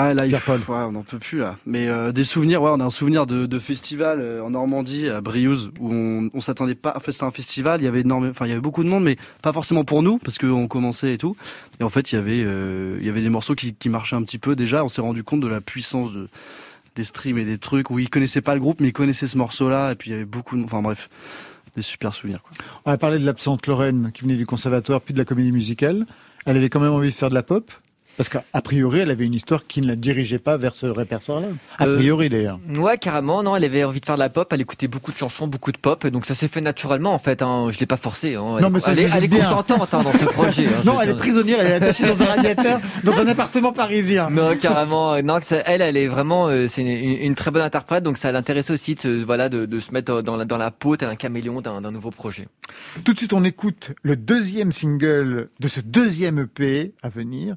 [0.00, 1.56] Ah là, il faut, ouais, on n'en peut plus là.
[1.66, 5.08] Mais euh, des souvenirs, ouais, on a un souvenir de, de festival euh, en Normandie
[5.08, 6.92] à Briouze où on, on s'attendait pas.
[6.96, 7.80] En fait, c'était un festival.
[7.80, 10.04] Il y avait énorme, enfin, il y avait beaucoup de monde, mais pas forcément pour
[10.04, 11.36] nous parce qu'on commençait et tout.
[11.80, 14.14] Et en fait, il y avait, euh, il y avait des morceaux qui, qui marchaient
[14.14, 14.84] un petit peu déjà.
[14.84, 16.28] On s'est rendu compte de la puissance de,
[16.94, 19.36] des streams et des trucs où ils connaissaient pas le groupe, mais ils connaissaient ce
[19.36, 19.90] morceau-là.
[19.90, 21.10] Et puis il y avait beaucoup de, enfin bref,
[21.74, 22.42] des super souvenirs.
[22.42, 22.52] Quoi.
[22.84, 26.06] On a parlé de l'absente Lorraine qui venait du conservatoire puis de la comédie musicale.
[26.46, 27.72] Elle avait quand même envie de faire de la pop.
[28.18, 31.46] Parce qu'a priori, elle avait une histoire qui ne la dirigeait pas vers ce répertoire-là.
[31.78, 32.58] A Euh, priori, d'ailleurs.
[32.76, 33.42] Ouais, carrément.
[33.42, 34.52] Non, elle avait envie de faire de la pop.
[34.52, 36.06] Elle écoutait beaucoup de chansons, beaucoup de pop.
[36.08, 37.40] Donc ça s'est fait naturellement, en fait.
[37.42, 37.68] Hein.
[37.70, 38.34] Je l'ai pas forcé.
[38.34, 38.56] Hein.
[38.58, 40.66] Elle, Non, mais ça, elle, est- elle est consentante hein, dans ce projet.
[40.66, 44.28] hein, non, elle est prisonnière, elle est attachée dans un radiateur, dans un appartement parisien.
[44.30, 45.22] Non, carrément.
[45.22, 48.02] Non, que ça- elle, elle est vraiment, euh, c'est une, très bonne interprète.
[48.02, 50.96] Donc ça l'intéressait aussi, de, voilà, de, de se mettre dans la, dans la peau,
[50.96, 52.48] tel un caméléon d'un d'un nouveau projet.
[53.04, 57.54] Tout de suite, on écoute le deuxième single de ce deuxième EP à venir.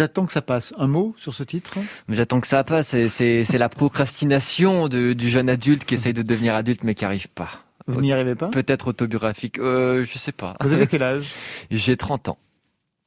[0.00, 0.72] J'attends que ça passe.
[0.78, 1.74] Un mot sur ce titre?
[2.08, 2.96] J'attends que ça passe.
[3.08, 7.28] C'est- la procrastination de- du jeune adulte qui essaye de devenir adulte mais qui arrive
[7.28, 7.50] pas.
[7.86, 8.46] Vous n'y arrivez pas?
[8.48, 9.58] Peut-être autobiographique.
[9.58, 10.54] Euh, je sais pas.
[10.62, 11.26] Vous avez quel âge?
[11.70, 12.38] J'ai 30 ans.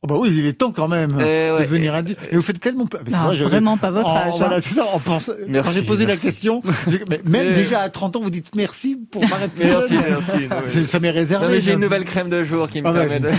[0.03, 2.19] Oh bah oui, il est temps quand même Eh ouais, de devenir eh, adulte.
[2.29, 2.83] Mais vous faites tellement.
[2.93, 4.59] Mais c'est Non, vrai, vraiment pas votre en- âge, Voilà, hein.
[4.61, 4.85] c'est ça.
[4.93, 5.31] En pense...
[5.47, 6.25] Merci, Quand j'ai posé merci.
[6.25, 6.61] la question,
[7.09, 9.63] mais même Mais- déjà à 30 ans, vous dites merci pour m'arrêter.
[9.65, 10.31] Merci, merci.
[10.67, 11.59] C'est- Ça m'est réservé.
[11.61, 13.29] J'ai une nouvelle crème de jour qui me Ah permet de...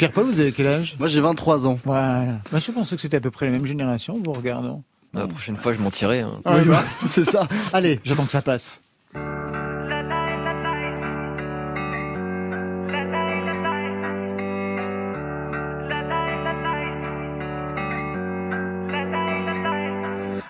[0.00, 0.96] j'ai- Pierre-Paul, vous avez quel âge?
[0.98, 1.78] Moi, j'ai 23 ans.
[1.84, 2.38] Voilà.
[2.52, 4.82] Bah, je pensais que c'était à peu près la même génération, vous regardant.
[5.12, 6.20] La prochaine fois, je m'en tirerai.
[6.20, 6.38] hein.
[6.44, 7.48] Ah, bah, c'est ça.
[7.72, 8.80] Allez, j'attends que ça passe.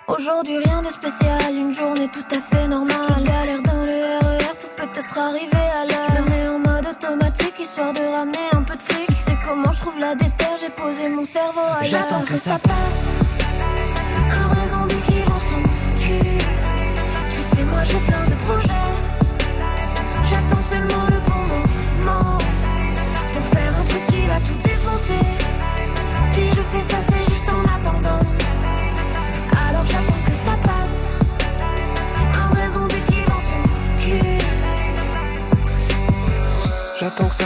[0.09, 2.97] Aujourd'hui rien de spécial, une journée tout à fait normale.
[3.19, 6.09] Je galère dans le RER pour peut-être arriver à l'heure.
[6.17, 9.08] Je me mets en mode automatique histoire de ramener un peu de fric.
[9.49, 12.03] Comment je trouve la déterre, j'ai posé mon cerveau ailleurs.
[12.03, 13.35] J'attends que ça passe.
[14.69, 15.63] Zombie qui vend son
[15.99, 16.19] cul.
[17.31, 18.28] Tu sais moi j'ai plein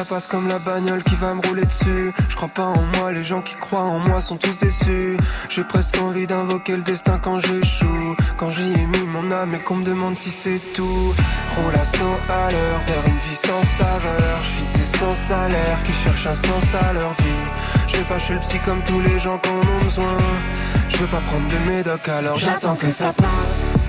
[0.03, 2.12] ça passe comme la bagnole qui va me rouler dessus.
[2.28, 5.16] Je crois pas en moi, les gens qui croient en moi sont tous déçus.
[5.48, 8.16] J'ai presque envie d'invoquer le destin quand j'échoue.
[8.36, 11.14] Quand j'y ai mis mon âme et qu'on me demande si c'est tout.
[11.55, 14.38] Roule à 100 à l'heure vers une vie sans saveur.
[14.42, 17.44] Je suis sans salaire qui cherchent un sens à leur vie.
[17.86, 20.16] Je vais pas chez le psy comme tous les gens qui en ont besoin.
[20.88, 23.88] Je veux pas prendre de médoc alors j'attends que ça passe.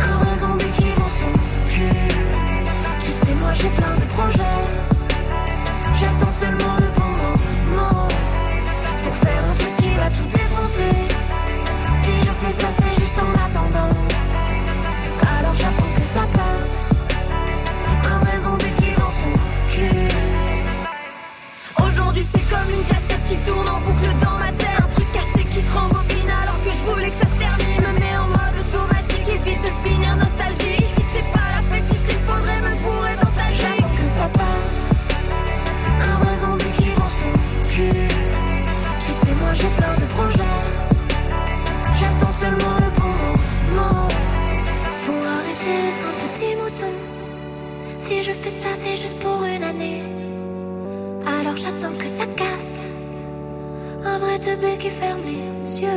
[0.00, 0.86] Un vrai zombie qui
[1.20, 1.32] son
[1.68, 1.88] cul.
[3.00, 4.97] Tu sais, moi j'ai plein de projets.
[51.58, 52.86] J'attends que ça casse.
[54.04, 55.88] Un vrai teubé qui ferme les yeux.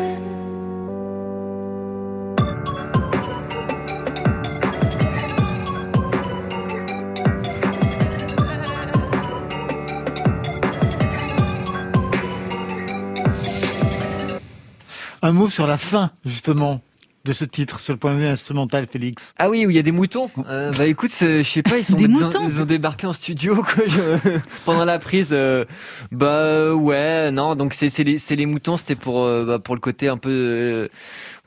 [15.24, 16.82] Un mot sur la fin, justement,
[17.24, 19.34] de ce titre, sur le point de vue instrumental, Félix.
[19.38, 20.26] Ah oui, où il y a des moutons.
[20.48, 23.06] Euh, bah écoute, je sais pas, ils sont Des ils ont- moutons ils ont débarqué
[23.06, 25.30] en studio quoi, je- pendant la prise.
[25.32, 25.66] euh,
[26.12, 29.76] bah ouais, non, donc c'est c'est les c'est les moutons, c'était pour euh, bah, pour
[29.76, 30.88] le côté un peu euh,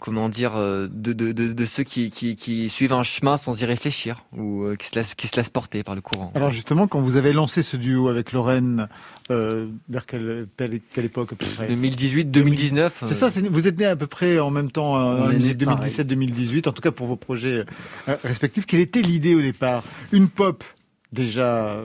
[0.05, 3.59] comment dire euh, de, de, de, de ceux qui, qui qui suivent un chemin sans
[3.59, 6.30] y réfléchir ou euh, qui se laissent qui se laissent porter par le courant.
[6.34, 8.88] Alors justement, quand vous avez lancé ce duo avec Lorraine,
[9.30, 11.68] euh, vers quelle, quelle, époque à peu près?
[11.68, 13.05] 2018, 2019.
[13.07, 16.68] C'est ça, vous êtes nés à peu près en même temps, en est nés 2017-2018,
[16.68, 17.64] en tout cas pour vos projets
[18.24, 18.66] respectifs.
[18.66, 19.84] Quelle était l'idée au départ?
[20.12, 20.64] Une pop
[21.14, 21.80] déjà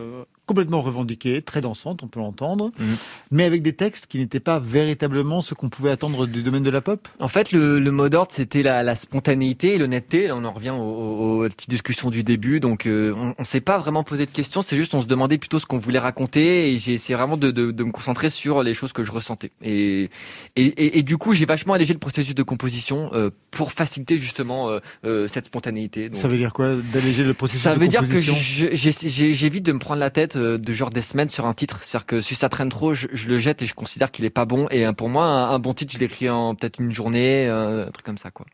[0.50, 2.96] complètement revendiquée, très dansante, on peut l'entendre, Mhm.
[3.32, 6.70] mais avec des textes qui n'étaient pas véritablement ce qu'on pouvait attendre du domaine de
[6.72, 10.28] la pop En fait, le, le mot d'ordre, c'était la, la spontanéité et l'honnêteté.
[10.28, 12.60] Là, on en revient aux, aux- aux petites discussions du début.
[12.60, 14.62] Donc, euh, on, on s'est pas vraiment posé de questions.
[14.64, 16.74] C'est juste, on se demandait plutôt ce qu'on voulait raconter.
[16.74, 19.52] Et j'ai essayé vraiment de, de, de me concentrer sur les choses que je ressentais.
[19.62, 20.10] Et,
[20.56, 24.18] et, et, et du coup, j'ai vachement allégé le processus de composition euh, pour faciliter
[24.18, 24.70] justement
[25.06, 26.10] euh, cette spontanéité.
[26.10, 28.36] Donc, Ça veut dire quoi D'alléger le processus ça de veut dire que composition?
[28.74, 31.80] j'évite de me prendre la tête de genre des semaines sur un titre.
[31.82, 34.30] C'est-à-dire que si ça traîne trop, je, je le jette et je considère qu'il est
[34.30, 34.68] pas bon.
[34.72, 37.88] Et euh, pour moi, un, un bon titre, je l'écris en peut-être une journée, euh,
[37.88, 38.46] un truc comme ça, quoi.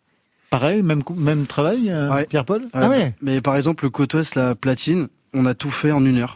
[0.49, 2.25] Pareil, même, même travail, euh, Ouais.
[2.25, 2.61] Pierre-Paul?
[2.63, 5.91] Ouais, Ah ouais Mais par exemple, le Côte Ouest, la platine, on a tout fait
[5.91, 6.35] en une heure.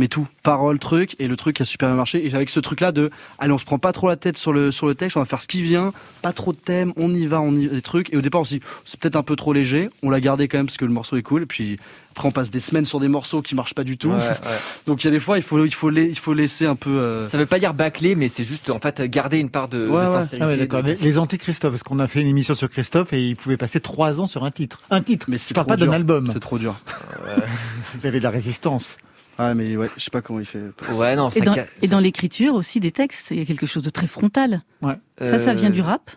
[0.00, 2.26] Mais tout, parole, truc, et le truc a super bien marché.
[2.26, 4.72] Et avec ce truc-là de, allez, on se prend pas trop la tête sur le,
[4.72, 5.92] sur le texte, on va faire ce qui vient,
[6.22, 8.10] pas trop de thèmes, on y va, on y des trucs.
[8.14, 10.48] Et au départ, on s'est dit, c'est peut-être un peu trop léger, on l'a gardé
[10.48, 11.42] quand même parce que le morceau est cool.
[11.42, 11.78] Et puis
[12.12, 14.08] après, on passe des semaines sur des morceaux qui marchent pas du tout.
[14.08, 14.34] Ouais, ouais.
[14.86, 16.76] Donc il y a des fois, il faut, il faut, la- il faut laisser un
[16.76, 16.90] peu.
[16.98, 19.86] euh, Ça veut pas dire bâcler, mais c'est juste en fait garder une part de,
[19.86, 20.06] Ouais, de ouais.
[20.06, 20.38] sincérité.
[20.40, 20.82] Ah ouais, d'accord.
[20.82, 23.58] de- Les, les anti-Christophe, parce qu'on a fait une émission sur Christophe et il pouvait
[23.58, 24.80] passer trois ans sur un titre.
[24.90, 26.26] Un titre, Mais c'est pas d'un album.
[26.32, 26.80] C'est trop dur.
[28.00, 28.96] Vous avez de la résistance.
[29.38, 30.60] Ouais, mais ouais, je sais pas comment il fait.
[30.92, 33.44] Ouais, non, Et ça dans, ca- et dans l'écriture aussi des textes, il y a
[33.46, 34.62] quelque chose de très frontal.
[34.82, 34.94] Ouais.
[35.18, 36.10] Ça, ça vient Euh, du rap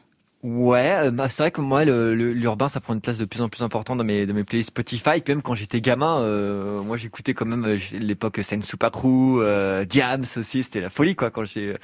[0.43, 3.47] Ouais, euh, bah, c'est vrai que moi, l'urbain, ça prend une place de plus en
[3.47, 5.11] plus importante dans mes, dans mes playlists Spotify.
[5.15, 9.39] Et puis même quand j'étais gamin, euh, moi j'écoutais quand même euh, l'époque Sen Supakru,
[9.41, 11.31] euh, Diams aussi, c'était la folie quoi.
[11.31, 11.75] Quand j'ai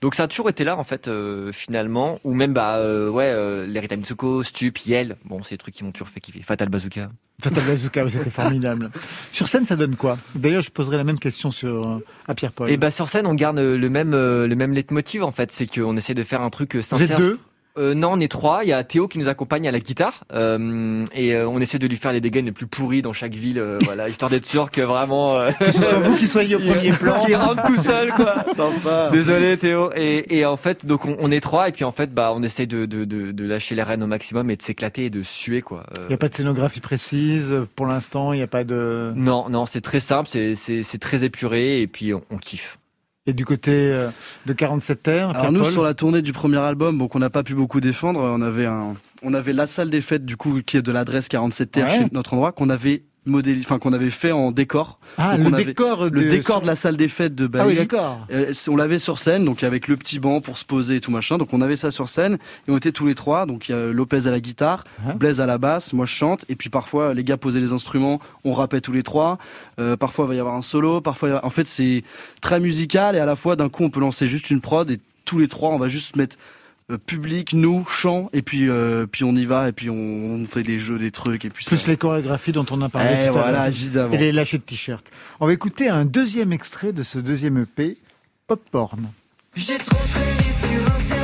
[0.00, 2.18] donc ça a toujours été là en fait euh, finalement.
[2.24, 5.16] Ou même bah euh, ouais, euh, les Rita Mitsuko, Stup, Yel.
[5.24, 6.42] Bon, c'est des trucs qui m'ont toujours fait kiffer.
[6.42, 7.10] Fatal Bazooka.
[7.40, 8.90] Fatal Bazooka, c'était formidable.
[9.32, 10.18] Sur scène, ça donne quoi?
[10.34, 12.68] D'ailleurs, je poserai la même question sur, euh, à Pierre-Paul.
[12.68, 15.52] Et bah sur scène, on garde euh, le même euh, le même leitmotiv en fait,
[15.52, 17.20] c'est qu'on essaie de faire un truc euh, Vous êtes sincère.
[17.20, 17.38] deux?
[17.78, 18.64] Euh, non, on est trois.
[18.64, 21.78] Il y a Théo qui nous accompagne à la guitare euh, et euh, on essaie
[21.78, 24.46] de lui faire les dégaines les plus pourris dans chaque ville, euh, voilà, histoire d'être
[24.46, 27.14] sûr que vraiment euh, Que ce soit vous qui soyez au premier plan.
[27.24, 28.44] qu'il rentre tout seul, quoi.
[28.52, 29.10] Sympa.
[29.12, 29.90] Désolé Théo.
[29.96, 32.42] Et, et en fait, donc on, on est trois et puis en fait, bah, on
[32.42, 35.22] essaie de, de, de, de lâcher les rênes au maximum et de s'éclater et de
[35.22, 35.84] suer, quoi.
[35.98, 39.12] Euh, Il n'y a pas de scénographie précise pour l'instant, il n'y a pas de...
[39.14, 42.78] Non, non, c'est très simple, c'est c'est c'est très épuré et puis on, on kiffe.
[43.28, 44.08] Et du côté euh,
[44.46, 47.42] de 47 terres, Alors nous sur la tournée du premier album, bon qu'on n'a pas
[47.42, 50.78] pu beaucoup défendre, on avait un, on avait la salle des fêtes du coup qui
[50.78, 51.98] est de l'adresse 47 terres Ouais.
[51.98, 53.02] chez notre endroit qu'on avait
[53.60, 54.98] enfin qu'on avait fait en décor.
[55.16, 56.14] Ah, Donc, le on avait- décor de...
[56.20, 57.64] le décor de la salle des fêtes de Bali.
[57.64, 58.26] Ah oui, d'accord.
[58.30, 61.10] Euh, on l'avait sur scène, donc avec le petit banc pour se poser et tout
[61.10, 61.38] machin.
[61.38, 62.34] Donc on avait ça sur scène
[62.66, 63.46] et on était tous les trois.
[63.46, 66.12] Donc il y a Lopez à la guitare, Hein Blaise à la basse, moi je
[66.14, 69.38] chante et puis parfois les gars posaient les instruments, on rappait tous les trois.
[69.78, 72.04] Euh, parfois il va y avoir un solo, parfois en fait c'est
[72.40, 75.00] très musical et à la fois d'un coup on peut lancer juste une prod et
[75.24, 76.36] tous les trois on va juste mettre
[76.96, 80.62] public, nous, chant et puis euh, puis on y va et puis on, on fait
[80.62, 83.22] des jeux, des trucs et puis Plus ça- les chorégraphies dont on a parlé Eh,
[83.24, 83.66] tout à voilà, l'heure.
[83.66, 84.14] évidemment.
[84.14, 85.04] Et les lâchers de t-shirt.
[85.40, 87.98] On va écouter un deuxième extrait de ce deuxième EP,
[88.46, 89.10] Pop Porn.
[89.54, 91.17] J'ai trop traîné sur internet.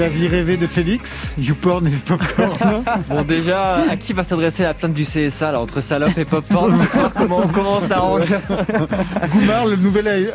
[0.00, 2.82] La vie rêvée de Félix, YouPorn et Popcorn.
[3.08, 6.74] Bon, déjà, à qui va s'adresser la plainte du CSA, là, entre salope et popcorn
[6.76, 8.36] ce soir Comment on commence à rentrer
[9.32, 10.30] Goumar, le nouvel euh,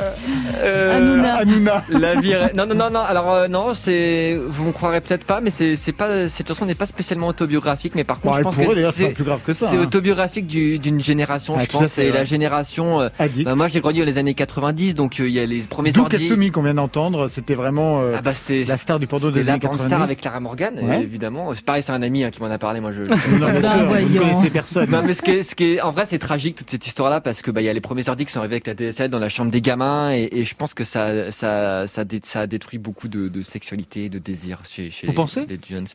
[0.64, 1.36] Euh, Hanouna.
[1.38, 1.84] Hanouna.
[1.90, 3.00] La vie rê- Non, non, non, non.
[3.00, 4.38] Alors, euh, non, c'est.
[4.48, 6.30] Vous me croirez peut-être pas, mais c'est c'est pas.
[6.30, 9.40] Cette chanson n'est pas spécialement autobiographique, mais par contre, je pense que c'est plus grave
[9.46, 9.68] que ça.
[9.72, 9.82] C'est hein.
[9.82, 11.88] autobiographique du- d'une génération, Ah, je pense.
[11.88, 12.18] C'est ouais.
[12.18, 13.02] la génération.
[13.02, 13.10] euh,
[13.44, 15.92] bah, moi, j'ai grandi dans les années 90, donc euh, il y a les premiers
[15.92, 16.18] D'où ordi.
[16.18, 19.44] Katsumi qu'on vient d'entendre, c'était vraiment euh, Ah bah c'était la star du porno c'était
[19.44, 19.88] la années grande 90.
[19.88, 21.02] star avec Clara Morgan, Ouais.
[21.02, 21.54] évidemment.
[21.54, 22.80] C'est pareil, c'est un ami hein, qui m'en a parlé.
[22.82, 23.02] Moi, je.
[23.40, 24.90] Non, vous ne connaissez personne.
[24.90, 27.10] Non mais ce qui est, ce qui est, en vrai c'est tragique toute cette histoire
[27.10, 28.74] là parce que bah il y a les premiers ordi qui sont arrivés avec la
[28.74, 32.20] DSL dans la chambre des gamins et, et je pense que ça ça ça, dé-
[32.24, 35.46] ça a détruit beaucoup de, de sexualité de désir chez chez Vous les, pensez?
[35.48, 35.88] les jeunes.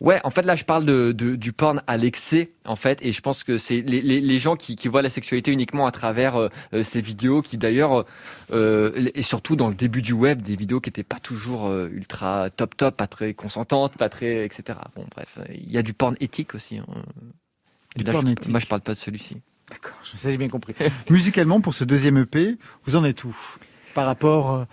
[0.00, 3.12] Ouais en fait là je parle de, de du porn à l'excès en fait et
[3.12, 5.92] je pense que c'est les, les, les gens qui, qui voient la sexualité uniquement à
[5.92, 8.04] travers euh, euh, ces vidéos qui d'ailleurs
[8.52, 11.88] euh, et surtout dans le début du web des vidéos qui étaient pas toujours euh,
[11.92, 15.92] ultra top top pas très consentantes pas très etc bon bref il y a du
[15.94, 16.86] porn éthique aussi hein.
[17.96, 18.48] Du Là, porn je- éthique.
[18.48, 19.36] Moi, je parle pas de celui-ci.
[19.70, 20.74] D'accord, ça j'ai bien compris.
[21.10, 22.56] Musicalement, pour ce deuxième EP,
[22.86, 23.36] vous en êtes où
[23.94, 24.64] par rapport euh,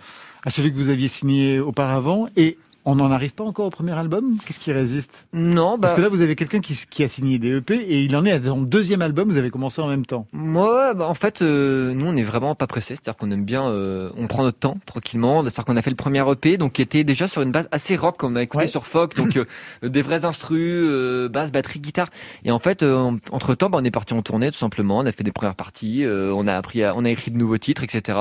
[0.42, 2.56] à celui que vous aviez signé auparavant Et
[2.90, 4.36] on n'en arrive pas encore au premier album?
[4.44, 5.24] Qu'est-ce qui résiste?
[5.32, 8.02] Non, bah, Parce que là, vous avez quelqu'un qui, qui a signé des EP et
[8.02, 10.26] il en est à son deuxième album, vous avez commencé en même temps.
[10.32, 12.94] moi, bah, en fait, euh, nous, on est vraiment pas pressés.
[12.96, 15.42] C'est-à-dire qu'on aime bien, euh, on prend notre temps tranquillement.
[15.42, 17.96] C'est-à-dire qu'on a fait le premier EP, donc qui était déjà sur une base assez
[17.96, 18.68] rock, comme on a écouté Ouais.
[18.68, 19.44] sur Folk, donc euh,
[19.82, 20.84] des vrais instrus,
[21.30, 22.08] basse, batterie, guitare.
[22.44, 22.84] Et en fait,
[23.30, 24.98] entre temps, on est parti en tournée tout simplement.
[24.98, 27.58] On a fait des premières parties, on a appris, à- on a écrit de nouveaux
[27.58, 28.18] titres, etc.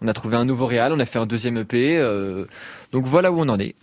[0.00, 1.98] On a trouvé un nouveau réal, on a fait un deuxième EP.
[2.92, 3.74] donc voilà où on en est.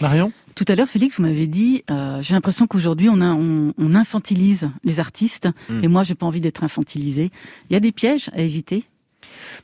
[0.00, 3.94] Marion Tout à l'heure, Félix, vous m'avez dit, euh, j'ai l'impression qu'aujourd'hui, on, on, on
[3.94, 5.84] infantilise les artistes, Mm.
[5.84, 7.30] et moi, j'ai pas envie d'être infantilisé.
[7.68, 8.84] Il y a des pièges à éviter.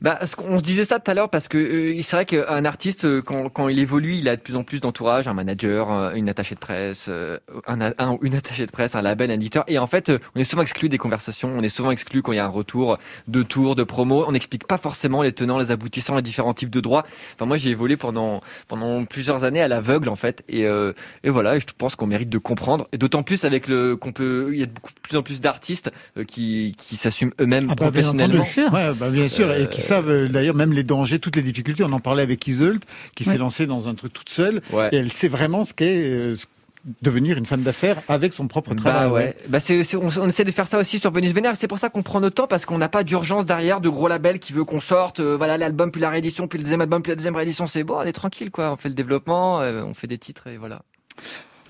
[0.00, 0.18] Bah,
[0.48, 3.22] on se disait ça tout à l'heure parce que euh, c'est vrai qu'un artiste, euh,
[3.22, 6.28] quand, quand il évolue, il a de plus en plus d'entourage, un manager, euh, une
[6.28, 9.64] attachée de presse, euh, un, un ou une attachée de presse, un label, un éditeur.
[9.68, 12.36] Et en fait, on est souvent exclu des conversations, on est souvent exclu quand il
[12.36, 14.24] y a un retour de tour, de promo.
[14.26, 17.04] On n'explique pas forcément les tenants, les aboutissants, les différents types de droits.
[17.34, 20.44] Enfin, moi, j'ai évolué pendant pendant plusieurs années à l'aveugle en fait.
[20.48, 20.92] Et, euh,
[21.24, 22.88] et voilà, et je pense qu'on mérite de comprendre.
[22.92, 24.72] Et d'autant plus avec le qu'on peut, il y a de
[25.02, 28.42] plus en plus d'artistes euh, qui qui s'assument eux-mêmes Ah bah, bien professionnellement.
[28.42, 28.74] entendu.
[28.74, 31.84] Ouais, bah, bien sûr, et qui savent euh, d'ailleurs même les dangers, toutes les difficultés.
[31.84, 32.80] On en parlait avec Iseult,
[33.14, 34.88] qui s'est lancée dans un truc toute seule, Ouais.
[34.92, 36.46] et elle sait vraiment ce qu'est euh, ce-
[37.02, 39.08] devenir une femme d'affaires avec son propre travail.
[39.08, 39.36] Bah ouais.
[39.48, 41.56] Bah c'est, c'est- on, on essaie de faire ça aussi sur Venus Vénère.
[41.56, 44.06] C'est pour ça qu'on prend notre temps parce qu'on n'a pas d'urgence derrière de gros
[44.06, 45.18] labels qui veut qu'on sorte.
[45.18, 47.66] euh, voilà l'album puis la réédition puis le deuxième album puis la deuxième réédition.
[47.66, 48.70] C'est bon, on est tranquille quoi.
[48.72, 50.82] On fait le développement, euh, on fait des titres et voilà.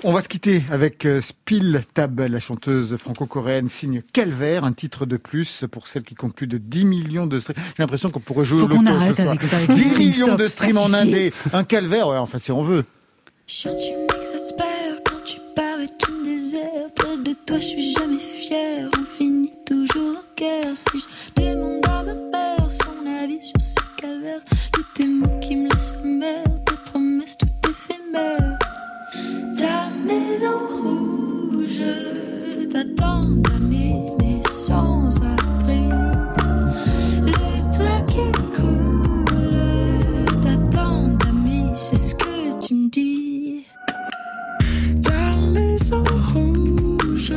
[0.05, 5.07] On va se quitter avec euh, Spill Tab, la chanteuse franco-coréenne signe Calvaire, un titre
[5.07, 7.57] de plus pour celle qui compte plus de 10 millions de streams.
[7.77, 9.29] J'ai l'impression qu'on pourrait jouer au loto ce soir.
[9.29, 12.19] avec ça, avec les 10 streams, millions stop, de streams en indé, un calvaire, ouais,
[12.19, 12.85] enfin si on veut.
[13.47, 16.61] Chien, tu m'exaspères quand tu parais tout me désert.
[16.95, 18.89] Près de toi, je suis jamais fière.
[18.99, 20.77] On finit toujours en guerre.
[20.77, 24.41] Si je demande à ma mère son avis sur ce calvaire,
[24.73, 28.56] tous tes mots qui me laissent amère, tes promesses tout éphémères.
[29.59, 31.83] Ta maison rouge
[32.71, 35.89] t'attend damnée, mais sans abri.
[37.23, 37.33] Le
[37.75, 43.67] toit qui coule t'attend d'amis, c'est ce que tu me dis.
[45.03, 46.05] Ta maison
[46.35, 47.33] rouge.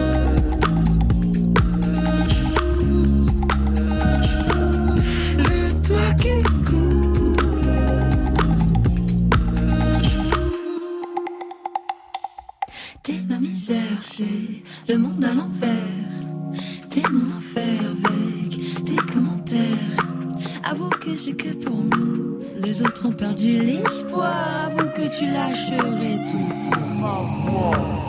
[14.01, 14.23] C'est
[14.87, 15.69] le monde à l'envers.
[16.89, 20.05] T'es mon enfer avec tes commentaires.
[20.63, 22.39] Avoue que c'est que pour nous.
[22.63, 24.67] Les autres ont perdu l'espoir.
[24.67, 28.08] Avoue que tu lâcherais tout pour moi.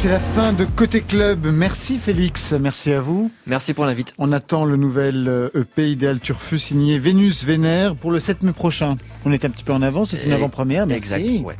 [0.00, 1.46] C'est la fin de Côté Club.
[1.52, 3.30] Merci Félix, merci à vous.
[3.46, 4.14] Merci pour l'invite.
[4.16, 8.52] On attend le nouvel euh, EP Idéal Turfu signé Vénus Vénère pour le 7 mai
[8.54, 8.96] prochain.
[9.26, 11.14] On est un petit peu en avance, c'est une avant-première, merci.
[11.14, 11.56] Exact, ouais.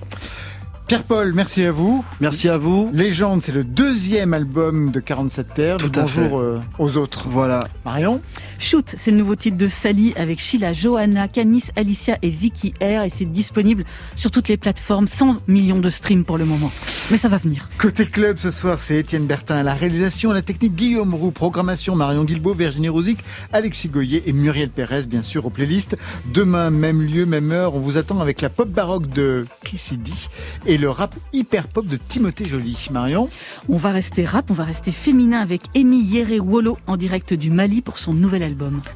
[0.86, 2.02] Pierre-Paul, merci à vous.
[2.20, 2.90] Merci à vous.
[2.94, 5.76] Légende, c'est le deuxième album de 47 Terres.
[5.76, 6.46] Tout Bonjour fait.
[6.46, 7.28] euh, aux autres.
[7.28, 7.68] Voilà.
[7.84, 8.22] Marion
[8.60, 13.04] Shoot, c'est le nouveau titre de Sally avec Sheila, Johanna, Canis, Alicia et Vicky R
[13.04, 13.84] et c'est disponible
[14.16, 16.70] sur toutes les plateformes, 100 millions de streams pour le moment.
[17.10, 17.70] Mais ça va venir.
[17.78, 21.30] Côté club ce soir, c'est Étienne Bertin à la réalisation, à la technique Guillaume Roux,
[21.30, 23.20] programmation Marion Guilbault, Virginie Rosic,
[23.54, 25.96] Alexis Goyer et Muriel Pérez, bien sûr, aux playlists.
[26.34, 30.28] Demain, même lieu, même heure, on vous attend avec la pop baroque de Kissidi
[30.66, 32.88] et le rap hyper pop de Timothée Joly.
[32.90, 33.30] Marion?
[33.70, 37.50] On va rester rap, on va rester féminin avec Amy Yere Wolo en direct du
[37.50, 38.49] Mali pour son nouvel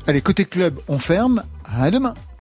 [0.06, 1.42] Allez, côté club, on ferme.
[1.64, 2.14] À demain.